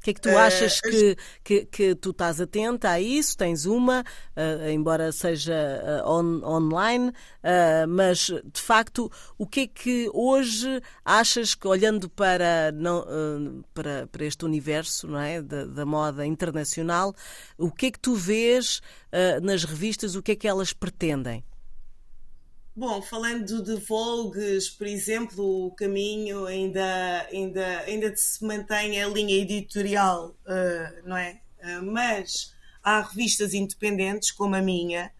[0.00, 3.36] O que é que tu achas uh, que, que, que, tu estás atenta a isso?
[3.36, 5.52] Tens uma, uh, embora seja
[6.02, 7.12] uh, on, online,
[7.86, 14.24] mas de facto, o que é que hoje achas que, olhando para, não, para, para
[14.24, 17.14] este universo não é, da, da, moda internacional,
[17.58, 18.80] o que é que tu vês
[19.42, 21.44] nas revistas, o que é que elas pretendem?
[22.74, 29.34] Bom, falando de Vogues, por exemplo, o caminho ainda, ainda, ainda se mantém a linha
[29.42, 31.40] editorial, uh, não é?
[31.62, 35.12] Uh, mas há revistas independentes, como a minha,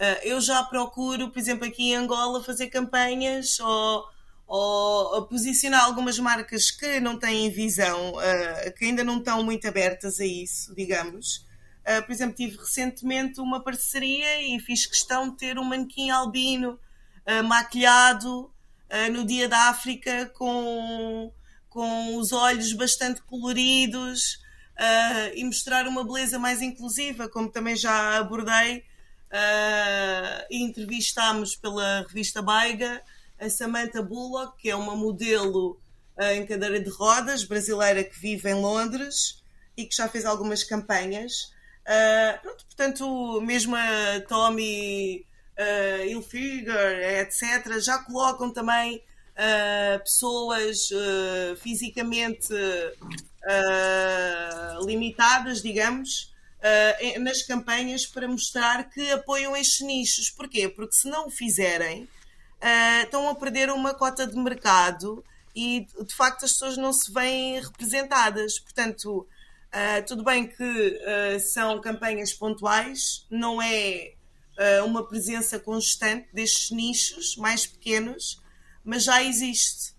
[0.00, 4.06] uh, eu já procuro, por exemplo, aqui em Angola, fazer campanhas ou,
[4.46, 8.14] ou, posicionar algumas marcas que não têm visão,
[8.78, 11.44] que ainda não estão muito abertas a isso, digamos.
[12.06, 16.78] Por exemplo, tive recentemente uma parceria e fiz questão de ter um manequim albino
[17.44, 18.52] maquilhado
[19.12, 21.32] no Dia da África com,
[21.68, 24.38] com os olhos bastante coloridos
[24.78, 28.84] uh, e mostrar uma beleza mais inclusiva, como também já abordei.
[29.30, 33.02] Uh, e entrevistámos pela revista Baiga
[33.40, 35.72] a Samantha Bullock, que é uma modelo
[36.16, 39.42] uh, em cadeira de rodas brasileira que vive em Londres
[39.76, 41.52] e que já fez algumas campanhas.
[41.84, 45.26] Uh, pronto, portanto, mesmo a Tommy
[45.58, 52.48] uh, Hilfiger, etc., já colocam também uh, pessoas uh, fisicamente
[54.86, 56.32] limitadas, digamos,
[57.20, 60.30] nas campanhas para mostrar que apoiam estes nichos.
[60.30, 60.66] Porquê?
[60.66, 62.08] Porque se não o fizerem,
[63.02, 65.22] estão a perder uma cota de mercado
[65.54, 68.58] e de facto as pessoas não se veem representadas.
[68.58, 69.28] Portanto,
[70.06, 70.98] tudo bem que
[71.52, 74.14] são campanhas pontuais, não é
[74.84, 78.42] uma presença constante destes nichos mais pequenos,
[78.84, 79.94] mas já existe.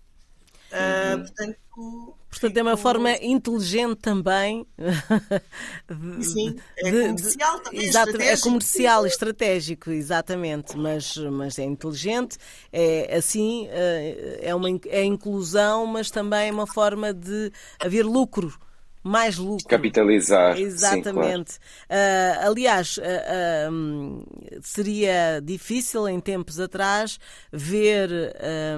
[0.66, 4.66] Uh, portanto, portanto, é uma forma inteligente também
[6.18, 7.84] de, Sim, é de, comercial também.
[7.84, 12.36] Exato, é comercial, estratégico, exatamente, mas, mas é inteligente,
[12.72, 18.58] é assim, ah, é uma é inclusão, mas também é uma forma de haver lucro
[19.06, 19.68] mais lucro.
[19.68, 20.58] Capitalizar.
[20.58, 21.52] Exatamente.
[21.52, 22.44] Sim, claro.
[22.44, 24.24] uh, aliás, uh, uh, um,
[24.60, 27.18] seria difícil em tempos atrás
[27.52, 28.10] ver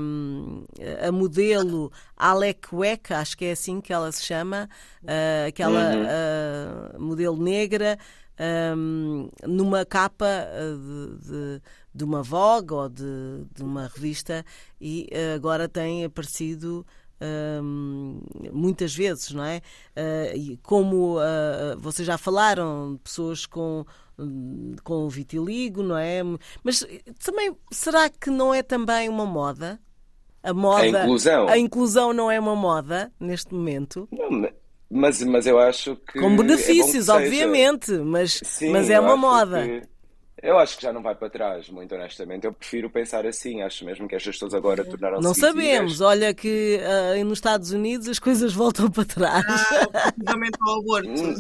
[0.01, 0.65] um,
[1.07, 4.69] a modelo Alec Weck, acho que é assim que ela se chama,
[5.47, 5.93] aquela
[6.99, 7.07] uhum.
[7.07, 7.99] modelo negra.
[8.77, 11.63] Um, numa capa de, de,
[11.93, 14.45] de, uma Vogue ou de, de uma revista
[14.81, 16.87] e agora tem aparecido
[18.53, 19.61] muitas vezes, não é?
[19.97, 23.85] Uh, como uh, vocês já falaram, pessoas com
[24.83, 26.23] com vitiligo, não é?
[26.65, 26.85] Mas
[27.25, 29.81] também será que não é também uma moda?
[30.43, 34.09] A moda, a inclusão, a inclusão não é uma moda neste momento.
[34.11, 34.51] Não,
[34.91, 36.19] mas, mas eu acho que.
[36.19, 39.65] Com benefícios, é obviamente, mas, Sim, mas é uma moda.
[39.65, 39.83] Que
[40.43, 42.45] eu acho que já não vai para trás, muito honestamente.
[42.45, 43.63] Eu prefiro pensar assim.
[43.63, 45.25] Acho mesmo que estas pessoas agora tornaram-se.
[45.25, 46.01] Não sabemos.
[46.01, 49.45] Olha que uh, nos Estados Unidos as coisas voltam para trás.
[49.47, 50.13] Ah,
[50.69, 51.09] ao aborto.
[51.09, 51.35] Hum.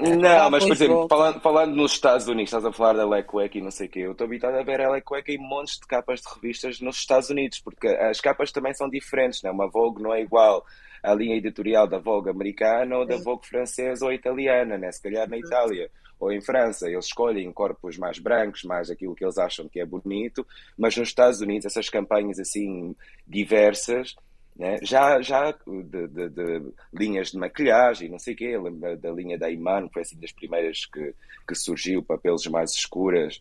[0.20, 3.62] Não, mas por exemplo, falando, falando, nos Estados Unidos, estás a falar da Lequec e
[3.62, 4.00] não sei o quê.
[4.00, 7.30] Eu estou habituado a ver a Lequec em montes de capas de revistas nos Estados
[7.30, 9.50] Unidos, porque as capas também são diferentes, né?
[9.50, 10.64] Uma Vogue não é igual
[11.02, 14.92] à linha editorial da Vogue americana ou da Vogue francesa ou italiana, né?
[14.92, 19.24] Se calhar na Itália ou em França, eles escolhem corpos mais brancos, mais aquilo que
[19.24, 20.46] eles acham que é bonito,
[20.78, 22.94] mas nos Estados Unidos essas campanhas assim
[23.26, 24.14] diversas,
[24.54, 24.78] né?
[24.82, 29.36] já, já de, de, de, linhas de maquilhagem, não sei o quê, lembro da linha
[29.36, 31.12] da Iman, que foi assim das primeiras que,
[31.48, 33.40] que surgiu, para peles mais escuras,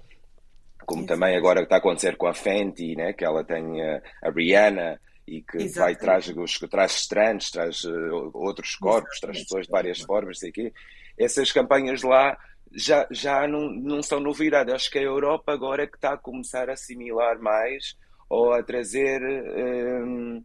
[0.85, 3.13] como também agora está a acontecer com a Fenty, né?
[3.13, 5.77] que ela tem a, a Rihanna, e que Exatamente.
[5.77, 9.21] vai traz, os, traz estranhos, traz uh, outros corpos, Exatamente.
[9.21, 10.73] traz pessoas de várias formas, sei quê.
[11.17, 12.37] Essas campanhas lá
[12.73, 14.71] já, já não, não são novidade.
[14.71, 17.95] Acho que a Europa agora é que está a começar a assimilar mais
[18.29, 20.43] ou a trazer um,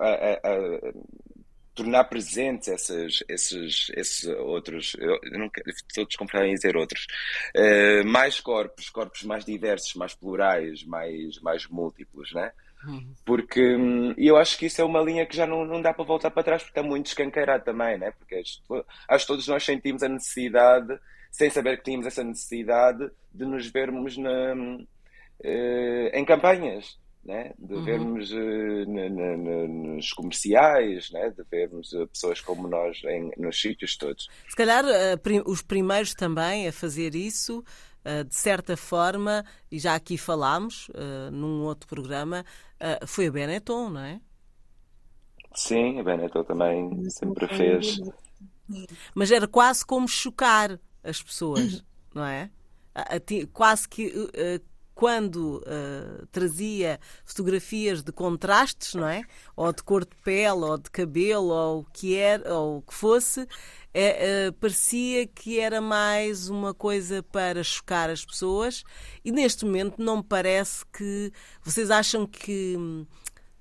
[0.00, 0.92] a, a, a,
[1.78, 5.20] tornar presentes esses, esses, esses outros, eu
[5.50, 7.06] quero, estou desconfortável em dizer outros,
[7.56, 12.50] uh, mais corpos, corpos mais diversos, mais plurais, mais, mais múltiplos, né?
[13.24, 16.04] Porque hum, eu acho que isso é uma linha que já não, não dá para
[16.04, 18.12] voltar para trás, porque está muito escancarado também, né?
[18.12, 20.98] Porque acho, que todos nós sentimos a necessidade
[21.30, 26.98] sem saber que tínhamos essa necessidade de nos vermos na, uh, em campanhas.
[27.24, 27.52] Né?
[27.58, 27.84] de uhum.
[27.84, 28.86] vermos uh,
[29.68, 31.28] nos comerciais, né?
[31.28, 34.30] de vermos uh, pessoas como nós em, nos sítios todos.
[34.48, 37.62] Se calhar uh, prim os primeiros também a fazer isso,
[38.26, 40.90] de certa forma, e já aqui falámos
[41.30, 42.42] num outro programa,
[43.06, 44.20] foi a Benetton, não é?
[45.54, 48.00] Sim, a Benetton também sempre fez.
[49.14, 52.50] Mas era quase como chocar as pessoas, não é?
[53.52, 54.60] Quase que uh,
[54.98, 59.22] quando uh, trazia fotografias de contrastes, não é?
[59.54, 62.92] Ou de cor de pele, ou de cabelo, ou o que era, ou o que
[62.92, 63.46] fosse,
[63.94, 68.82] é, uh, parecia que era mais uma coisa para chocar as pessoas.
[69.24, 73.06] E neste momento não me parece que vocês acham que hum,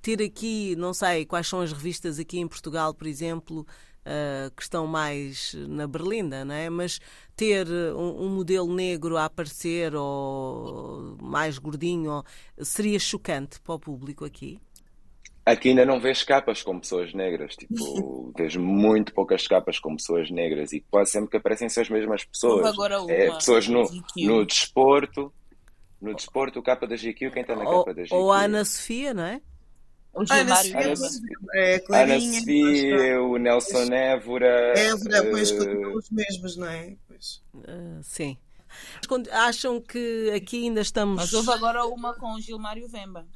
[0.01, 3.61] ter aqui, não sei quais são as revistas aqui em Portugal, por exemplo,
[4.07, 6.67] uh, que estão mais na berlinda, não é?
[6.67, 6.99] Mas
[7.37, 12.23] ter um, um, modelo negro a aparecer ou mais gordinho
[12.59, 14.59] seria chocante para o público aqui?
[15.45, 20.31] Aqui ainda não vês capas com pessoas negras, tipo, vês muito poucas capas com pessoas
[20.31, 22.65] negras e quase sempre que aparecem são as mesmas pessoas.
[22.65, 23.83] Agora uma, é, pessoas no,
[24.17, 25.31] no desporto,
[26.01, 28.15] no desporto, o capa da GQ, quem está na capa da GQ?
[28.15, 29.41] Ou a Ana Sofia, não é?
[30.17, 30.93] O Ana Sofia, Ana,
[31.53, 34.73] é, Ana Sofia, o Nelson Évora.
[34.75, 35.95] Évora, pois, uh...
[35.95, 36.95] os mesmos, não é?
[37.07, 37.43] Pois.
[37.53, 38.35] Uh, sim.
[39.31, 41.17] Acham que aqui ainda estamos.
[41.17, 43.27] Mas houve agora uma com o Gilmário Vemba.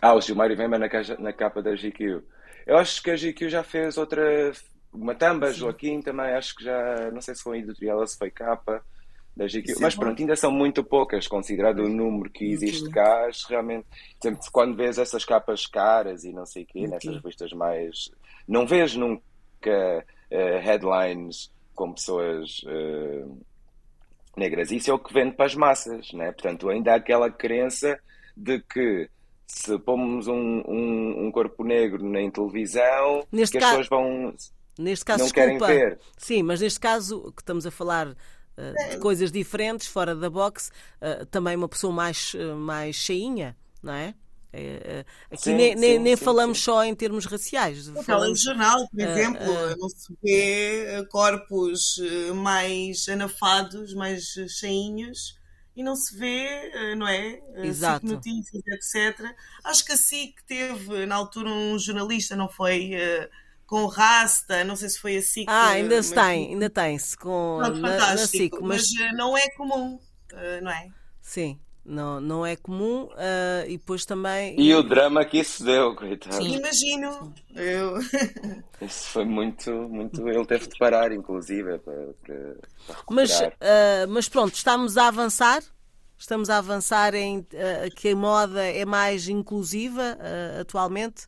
[0.00, 2.22] Ah, o Gilmário Vemba na, na capa da GQ.
[2.66, 4.52] Eu acho que a GQ já fez outra.
[4.90, 5.52] Uma tamba.
[5.52, 7.10] Joaquim também, acho que já.
[7.10, 8.82] Não sei se foi editorial ou se foi capa
[9.80, 13.28] Mas pronto, ainda são muito poucas, considerado o número que existe cá.
[13.48, 13.86] Realmente.
[14.20, 16.88] Sempre quando vês essas capas caras e não sei o quê, okay.
[16.88, 18.10] nessas revistas mais.
[18.46, 19.22] Não vês nunca
[20.32, 22.62] uh, headlines com pessoas.
[22.64, 23.38] Uh,
[24.38, 24.70] negras.
[24.70, 26.32] Isso é o que vende para as massas, né?
[26.32, 27.98] Portanto, ainda há aquela crença
[28.36, 29.10] de que
[29.46, 34.34] se pomos um, um, um, corpo negro na televisão, neste que as pessoas vão.
[34.78, 35.66] Neste caso, não desculpa.
[35.66, 35.98] querem ver.
[36.16, 38.14] Sim, mas neste caso que estamos a falar
[38.58, 43.56] uh, de coisas diferentes, fora da box, uh, também uma pessoa mais, uh, mais cheinha,
[43.82, 44.14] não é?
[44.50, 47.86] É, aqui sim, nem, sim, nem sim, falamos só em termos raciais.
[47.86, 49.44] No falamos, jornal, por exemplo,
[49.76, 52.00] não se vê corpos
[52.34, 55.38] mais anafados, mais cheinhos,
[55.78, 57.40] e não se vê, eh, não é?
[57.54, 58.04] Eh, Exato.
[58.04, 59.32] Notícias, etc.
[59.62, 62.96] Acho que a SIC teve, na altura, um jornalista, não foi?
[62.96, 63.28] Uh,
[63.68, 65.46] com o Rasta, não sei se foi a SIC.
[65.46, 66.10] Ah, ainda mas...
[66.10, 68.86] tem, ainda tem-se com Pronto, na, na SIC, mas...
[68.98, 69.12] mas...
[69.12, 70.00] não é comum,
[70.62, 70.88] não é?
[71.20, 71.60] Sim.
[71.88, 74.54] Não, não é comum uh, e depois também.
[74.60, 76.36] E o drama que isso deu, coitado.
[76.36, 76.56] Sim.
[76.56, 77.32] Imagino.
[77.54, 77.98] Eu...
[78.86, 80.28] Isso foi muito, muito.
[80.28, 82.56] Ele teve de parar, inclusive, para, para,
[82.86, 83.46] para mas, uh,
[84.08, 85.62] mas pronto, estamos a avançar.
[86.18, 90.18] Estamos a avançar em uh, que a moda é mais inclusiva
[90.60, 91.26] atualmente.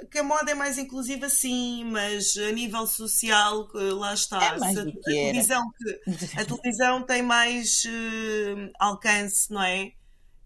[0.00, 4.42] Eh, que a moda é mais inclusiva, sim, mas a nível social, lá está.
[4.42, 6.00] É mais a, a, televisão, que,
[6.38, 9.92] a televisão tem mais uh, alcance, não é?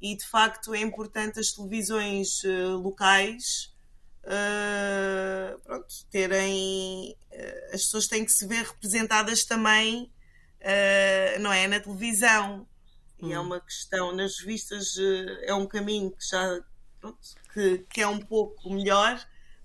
[0.00, 3.72] E de facto é importante as televisões uh, locais
[4.24, 7.16] uh, pronto, terem.
[7.72, 10.10] as pessoas têm que se ver representadas também,
[11.40, 11.66] não é?
[11.66, 12.66] Na televisão.
[13.22, 13.44] E é hum.
[13.44, 14.96] uma questão, nas revistas
[15.42, 16.60] é um caminho que já
[17.00, 17.18] pronto,
[17.52, 19.24] que, que é um pouco melhor,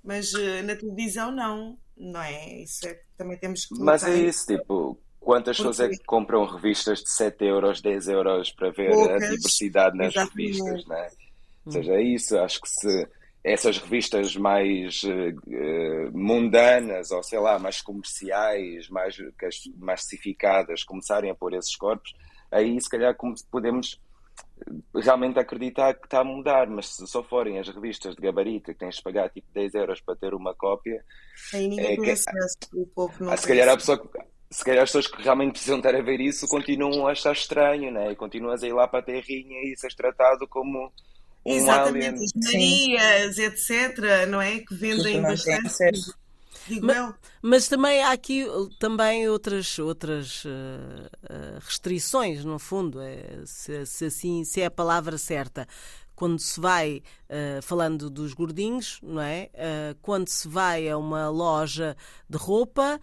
[0.10, 2.64] mas uh, na televisão não, não é?
[2.64, 3.80] Isso é também temos que.
[3.80, 5.70] Mas é isso, tipo, quantas Porque...
[5.70, 9.96] pessoas é que compram revistas de 7 euros, 10 euros para ver Poucas, a diversidade
[9.96, 10.36] nas exatamente.
[10.36, 11.10] revistas, não é?
[11.64, 13.08] Ou seja, é isso, acho que se
[13.44, 19.16] essas revistas mais uh, mundanas ou sei lá, mais comerciais, mais
[19.78, 22.16] massificadas começarem a pôr esses corpos,
[22.52, 23.16] aí se calhar
[23.52, 24.02] podemos
[24.96, 28.78] realmente acreditar que está a mudar, mas se só forem as revistas de gabarito que
[28.78, 31.04] tens de pagar tipo 10 euros para ter uma cópia.
[31.54, 34.10] Aí ninguém é que, acesso, o povo não ah, se calhar a pessoa
[34.52, 37.92] se calhar as pessoas que realmente precisam estar a ver isso continuam a achar estranho,
[37.92, 38.12] né?
[38.12, 40.92] E continuas a ir lá para a terrinha e ser tratado como
[41.46, 42.26] um Exatamente, alien.
[42.26, 44.60] as Marias, etc., não é?
[44.60, 45.70] Que vendem bastante.
[46.82, 48.46] Mas, mas, também há aqui
[48.80, 55.18] também outras, outras uh, restrições, no fundo, é, se, se, assim se é a palavra
[55.18, 55.68] certa.
[56.16, 59.50] Quando se vai, uh, falando dos gordinhos, não é?
[59.54, 61.96] Uh, quando se vai a uma loja
[62.30, 63.00] de roupa,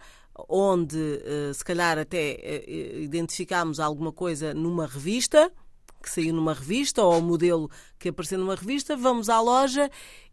[0.47, 1.19] onde
[1.51, 2.63] se calhar até
[3.01, 5.51] identificamos alguma coisa numa revista,
[5.99, 9.89] que saiu numa revista, ou o modelo que apareceu numa revista, vamos à loja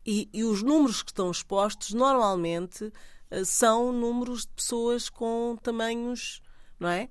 [0.07, 2.93] e, e os números que estão expostos normalmente
[3.45, 6.43] são números de pessoas com tamanhos,
[6.78, 7.09] não é?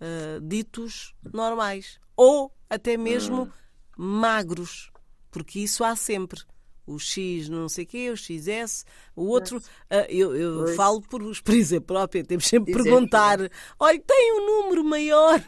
[0.00, 1.98] Uh, ditos normais.
[2.16, 3.50] Ou até mesmo hum.
[3.96, 4.90] magros,
[5.30, 6.40] porque isso há sempre
[6.86, 8.84] o X não sei o quê, o XS,
[9.14, 13.38] o outro, uh, eu, eu falo por experiência própria, temos sempre de perguntar,
[13.78, 15.42] olha, tem um número maior,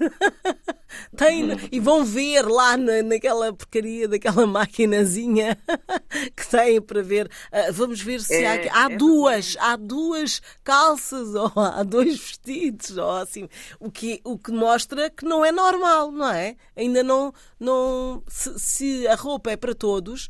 [1.17, 5.57] tem, e vão ver lá na, naquela porcaria daquela maquinazinha
[6.35, 10.43] que têm para ver, uh, vamos ver se é, há, há é duas, há duas
[10.65, 15.53] calças, ou há dois vestidos, ou assim, o que, o que mostra que não é
[15.53, 16.57] normal, não é?
[16.77, 20.29] Ainda não, não se, se a roupa é para todos,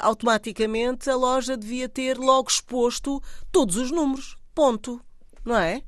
[0.00, 3.22] automaticamente a loja devia ter logo exposto
[3.52, 4.36] todos os números.
[4.54, 5.00] Ponto.
[5.44, 5.82] Não é?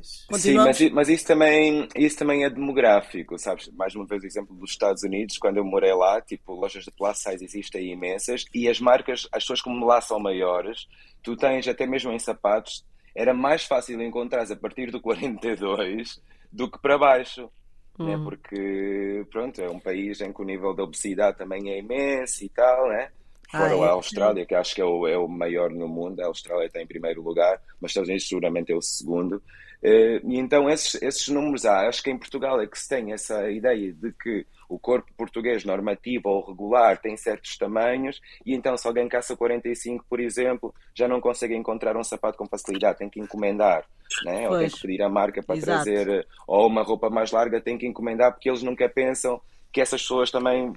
[0.00, 3.68] Sim, mas, mas, isso, também, isso também é demográfico, sabes?
[3.68, 6.90] Mais uma vez o exemplo dos Estados Unidos, quando eu morei lá, tipo, lojas de
[6.90, 10.88] plus size existem imensas e as marcas, as pessoas como lá são maiores,
[11.22, 12.84] tu tens até mesmo em sapatos,
[13.14, 17.50] era mais fácil encontrar a partir do 42 do que para baixo.
[17.98, 18.06] Hum.
[18.06, 18.20] Né?
[18.22, 22.48] Porque, pronto, é um país em que o nível da obesidade também é imenso e
[22.48, 23.10] tal, né?
[23.50, 23.84] Fora ah, é?
[23.84, 26.80] a Austrália, que acho que é o, é o maior no mundo, a Austrália está
[26.80, 29.42] em primeiro lugar, mas Estados Unidos seguramente é o segundo.
[29.82, 31.86] Eh, e então esses, esses números há.
[31.86, 35.64] Acho que em Portugal é que se tem essa ideia de que o corpo português
[35.64, 41.06] normativo ou regular tem certos tamanhos e então se alguém caça 45, por exemplo, já
[41.06, 43.84] não consegue encontrar um sapato com facilidade, tem que encomendar,
[44.24, 44.48] né?
[44.48, 45.84] ou tem que pedir a marca para Exato.
[45.84, 49.38] trazer, ou uma roupa mais larga tem que encomendar porque eles nunca pensam
[49.70, 50.72] que essas pessoas também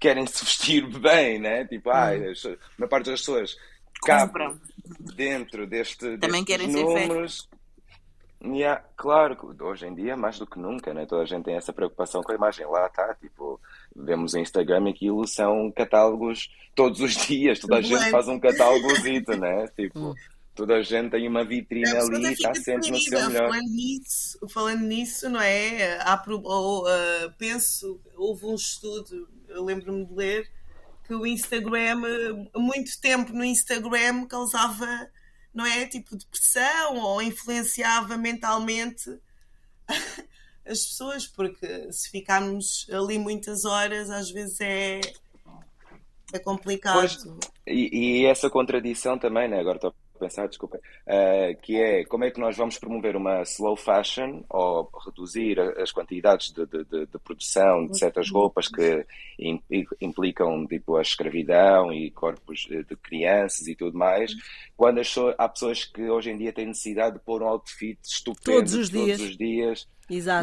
[0.00, 1.66] querem se vestir bem, né?
[1.66, 2.16] Tipo, ah, a
[2.78, 3.56] maior parte das pessoas
[4.04, 4.58] cabe
[5.14, 7.48] dentro deste, Também querem números.
[8.40, 11.04] Yeah, claro, hoje em dia mais do que nunca, né?
[11.06, 12.66] Toda a gente tem essa preocupação com a imagem.
[12.66, 13.60] Lá está, tipo,
[13.94, 18.38] vemos o Instagram e aquilo são catálogos todos os dias, toda a gente faz um
[18.38, 19.66] catálogozito, né?
[19.74, 20.14] Tipo, hum.
[20.54, 23.48] toda a gente tem uma vitrine ali e está sempre no seu melhor.
[23.48, 25.98] Falando nisso, falando nisso, não é?
[26.00, 30.48] Há, ou, uh, penso, houve um estudo, eu lembro-me de ler,
[31.04, 32.02] que o Instagram,
[32.54, 34.86] muito tempo no Instagram causava
[35.58, 35.84] não é?
[35.88, 39.10] Tipo depressão ou influenciava mentalmente
[40.64, 45.00] as pessoas, porque se ficarmos ali muitas horas, às vezes é,
[46.32, 47.00] é complicado.
[47.00, 47.18] Pois,
[47.66, 49.58] e, e, essa contradição também, né?
[49.58, 53.76] Agora estou pensar, desculpa, uh, que é como é que nós vamos promover uma slow
[53.76, 59.06] fashion ou reduzir as quantidades de, de, de, de produção de certas roupas que
[60.00, 64.32] implicam tipo a escravidão e corpos de crianças e tudo mais,
[64.76, 68.58] quando as, há pessoas que hoje em dia têm necessidade de pôr um outfit estupendo
[68.58, 69.18] todos os dias.
[69.18, 69.88] Todos os dias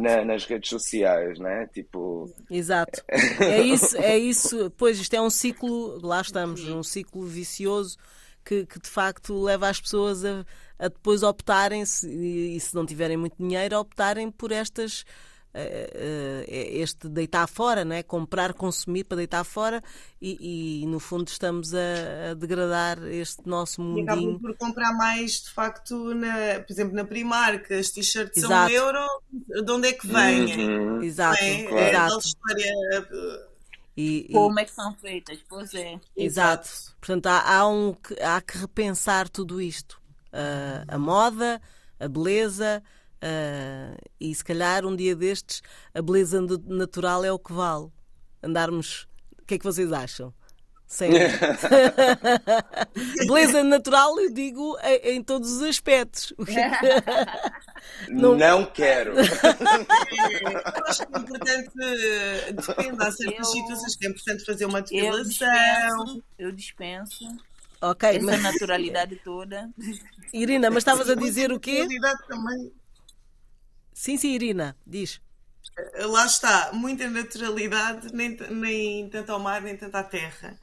[0.01, 1.67] na, nas redes sociais, né?
[1.73, 2.32] Tipo.
[2.49, 3.03] Exato.
[3.39, 4.71] É isso, é isso.
[4.78, 7.97] Pois isto é um ciclo, lá estamos, um ciclo vicioso
[8.45, 10.45] que, que de facto leva as pessoas a,
[10.77, 15.03] a depois optarem, se, e se não tiverem muito dinheiro, a optarem por estas
[15.55, 18.03] uh, uh, este deitar fora, não é?
[18.03, 19.81] comprar, consumir para deitar fora
[20.21, 24.05] e, e no fundo estamos a, a, degradar este nosso mundinho.
[24.05, 28.51] E acabam por comprar mais, de facto, na, por exemplo, na Primark, as t-shirts são
[28.51, 28.99] um euro,
[29.31, 30.69] de onde é que vêm?
[30.69, 31.01] Uhum.
[31.01, 32.19] Exato, é, é, exato.
[32.19, 32.73] história
[33.95, 35.39] e, Como é que são feitas?
[35.47, 35.99] Pois é.
[36.15, 36.69] Exato.
[36.99, 40.01] Portanto, há, há, um, há que repensar tudo isto.
[40.33, 41.61] Uh, a moda,
[41.99, 42.83] a beleza,
[43.15, 45.61] uh, e se calhar um dia destes
[45.93, 47.89] a beleza natural é o que vale.
[48.43, 49.07] Andarmos.
[49.41, 50.33] O que é que vocês acham?
[50.88, 51.11] Sem...
[53.27, 56.31] Beleza natural, eu digo em, em, todos os aspectos.
[58.09, 58.36] Não...
[58.36, 59.11] Não quero.
[59.11, 59.23] Eu
[60.88, 63.45] acho que é importante, depende, há certas eu...
[63.45, 66.21] situações que é importante fazer uma depilação.
[66.38, 67.25] Eu dispenso.
[67.81, 68.41] Ok, Essa mas...
[68.41, 69.69] naturalidade toda.
[70.33, 71.86] Irina, mas estavas a dizer o quê?
[72.27, 72.71] Também.
[73.93, 75.21] Sim, sim, Irina, diz.
[75.95, 80.57] Lá está, muita naturalidade, nem, nem tanto ao mar, nem tanto à terra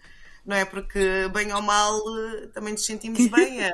[0.45, 0.65] não é?
[0.65, 2.01] Porque, bem ou mal,
[2.53, 3.71] também nos sentimos bem a,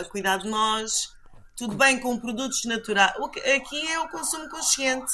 [0.00, 1.14] a cuidar de nós.
[1.54, 3.12] Tudo bem com produtos naturais.
[3.56, 5.12] Aqui é o consumo consciente.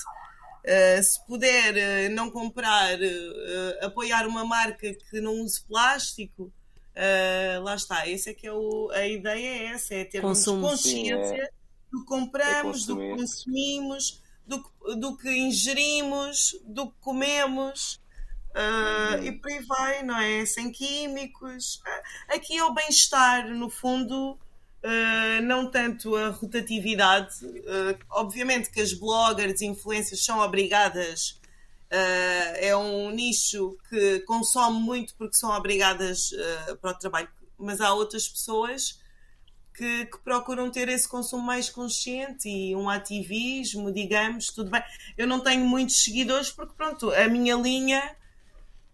[0.65, 6.53] Uh, se puder uh, não comprar, uh, apoiar uma marca que não use plástico,
[7.63, 8.09] lá está.
[8.09, 10.69] Esse é que é o, a ideia é essa, é termos Consumo.
[10.69, 11.49] consciência Sim, é.
[11.91, 14.64] do que compramos, é do que consumimos, do,
[14.97, 18.01] do que ingerimos, do que comemos.
[18.55, 20.47] Uh, e por aí vai, não é?
[20.47, 21.76] Sem químicos.
[21.76, 27.34] Uh, aqui é o bem-estar, no fundo, uh, não tanto a rotatividade.
[28.11, 31.40] obviamente que as bloggers e influências são obrigadas,
[32.57, 36.30] é um nicho que consome muito porque são obrigadas
[36.80, 38.99] para o trabalho, mas há outras pessoas.
[39.77, 44.81] Que, que, procuram ter esse consumo mais consciente e um ativismo, digamos, tudo bem.
[45.18, 48.16] Eu não tenho muitos seguidores porque, pronto, a minha linha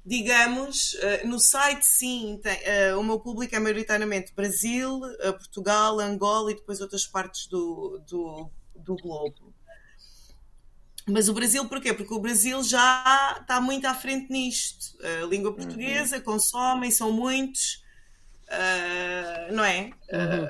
[0.05, 2.59] digamos, uh, no site sim, tem,
[2.93, 8.01] uh, o meu público é maioritariamente Brasil, uh, Portugal, Angola e depois outras partes do,
[8.09, 9.55] do, do globo.
[11.07, 11.93] Mas o Brasil porquê?
[11.93, 14.97] Porque o Brasil já está muito à frente nisto.
[15.03, 16.23] A língua portuguesa, uhum.
[16.23, 17.83] consomem, são muitos,
[19.51, 19.91] não é?
[20.13, 20.49] Uhum.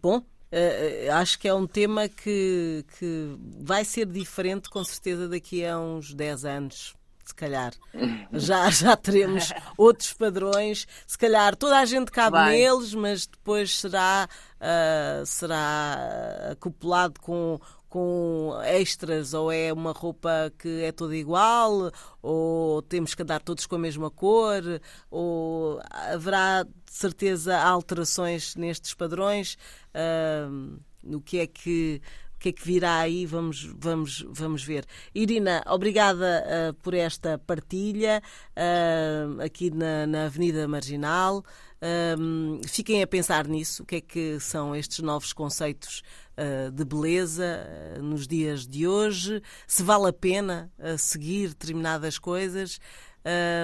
[0.00, 5.62] Bom, Uh, acho que é um tema que, que vai ser diferente, com certeza, daqui
[5.62, 6.94] a uns 10 anos
[7.28, 7.72] se calhar.
[8.32, 10.86] Já, já teremos outros padrões.
[11.06, 12.56] Se calhar toda a gente cabe Vai.
[12.56, 14.28] neles, mas depois será,
[14.60, 21.90] uh, será acoplado com, com extras ou é uma roupa que é toda igual
[22.22, 24.62] ou temos que andar todos com a mesma cor
[25.10, 29.56] ou haverá de certeza alterações nestes padrões
[29.94, 32.02] uh, no que é que
[32.34, 34.84] o que é que virá aí, vamos, vamos, vamos ver.
[35.12, 38.22] Irina, obrigada uh, por esta partilha
[38.56, 41.44] uh, aqui na, na Avenida Marginal.
[41.80, 46.02] Um, fiquem a pensar nisso, o que é que são estes novos conceitos
[46.36, 47.66] uh, de beleza
[47.96, 52.80] uh, nos dias de hoje, se vale a pena uh, seguir determinadas coisas.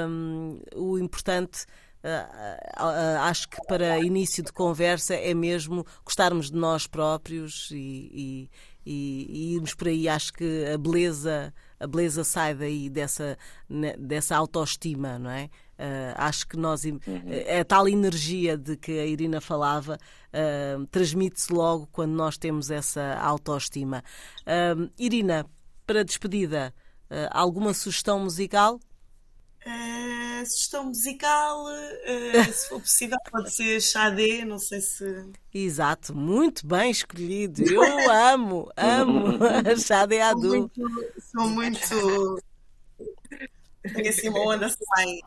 [0.08, 1.66] Um, o importante.
[3.22, 8.50] acho que para início de conversa é mesmo gostarmos de nós próprios e,
[8.84, 10.06] e, e irmos por aí.
[10.06, 13.38] Acho que a beleza, a beleza sai daí dessa,
[13.98, 15.48] dessa autoestima, não é?
[15.78, 17.00] Uh, acho que nós uhum.
[17.26, 19.98] é a tal energia de que a Irina falava
[20.32, 24.02] uh, transmite-se logo quando nós temos essa autoestima.
[24.42, 25.44] Uh, Irina,
[25.86, 26.72] para despedida,
[27.30, 28.80] alguma sugestão musical?
[29.66, 35.32] Uh, sugestão musical, uh, se for possível, pode ser Xadé, não sei se.
[35.52, 37.62] Exato, muito bem escolhido.
[37.62, 39.38] Eu amo, amo
[39.80, 40.70] Xadé Adu.
[41.32, 41.86] Sou muito.
[41.86, 42.44] Sou muito.
[43.94, 45.20] Tenho assim uma onda mais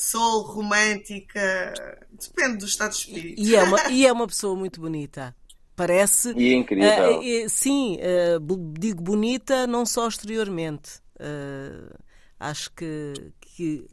[0.00, 1.74] soul, romântica,
[2.10, 3.40] depende do estado de espírito.
[3.40, 5.34] E é uma, e é uma pessoa muito bonita.
[5.76, 6.32] Parece.
[6.36, 7.20] E é incrível.
[7.20, 8.40] Uh, sim, uh,
[8.78, 11.00] digo bonita não só exteriormente.
[11.16, 11.98] Uh,
[12.38, 13.86] acho que, que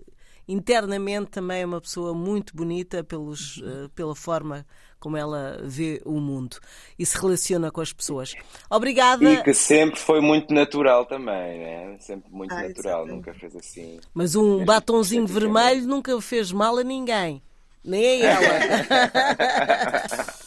[0.48, 3.62] internamente também é uma pessoa muito bonita pelos,
[3.96, 4.66] pela forma
[5.00, 6.58] como ela vê o mundo
[6.98, 8.34] e se relaciona com as pessoas.
[8.70, 9.24] Obrigada.
[9.24, 11.98] E que sempre foi muito natural também, né?
[12.00, 14.00] Sempre muito ah, natural, nunca fez assim.
[14.14, 17.42] Mas um batonzinho vermelho nunca fez mal a ninguém,
[17.84, 18.60] nem a ela.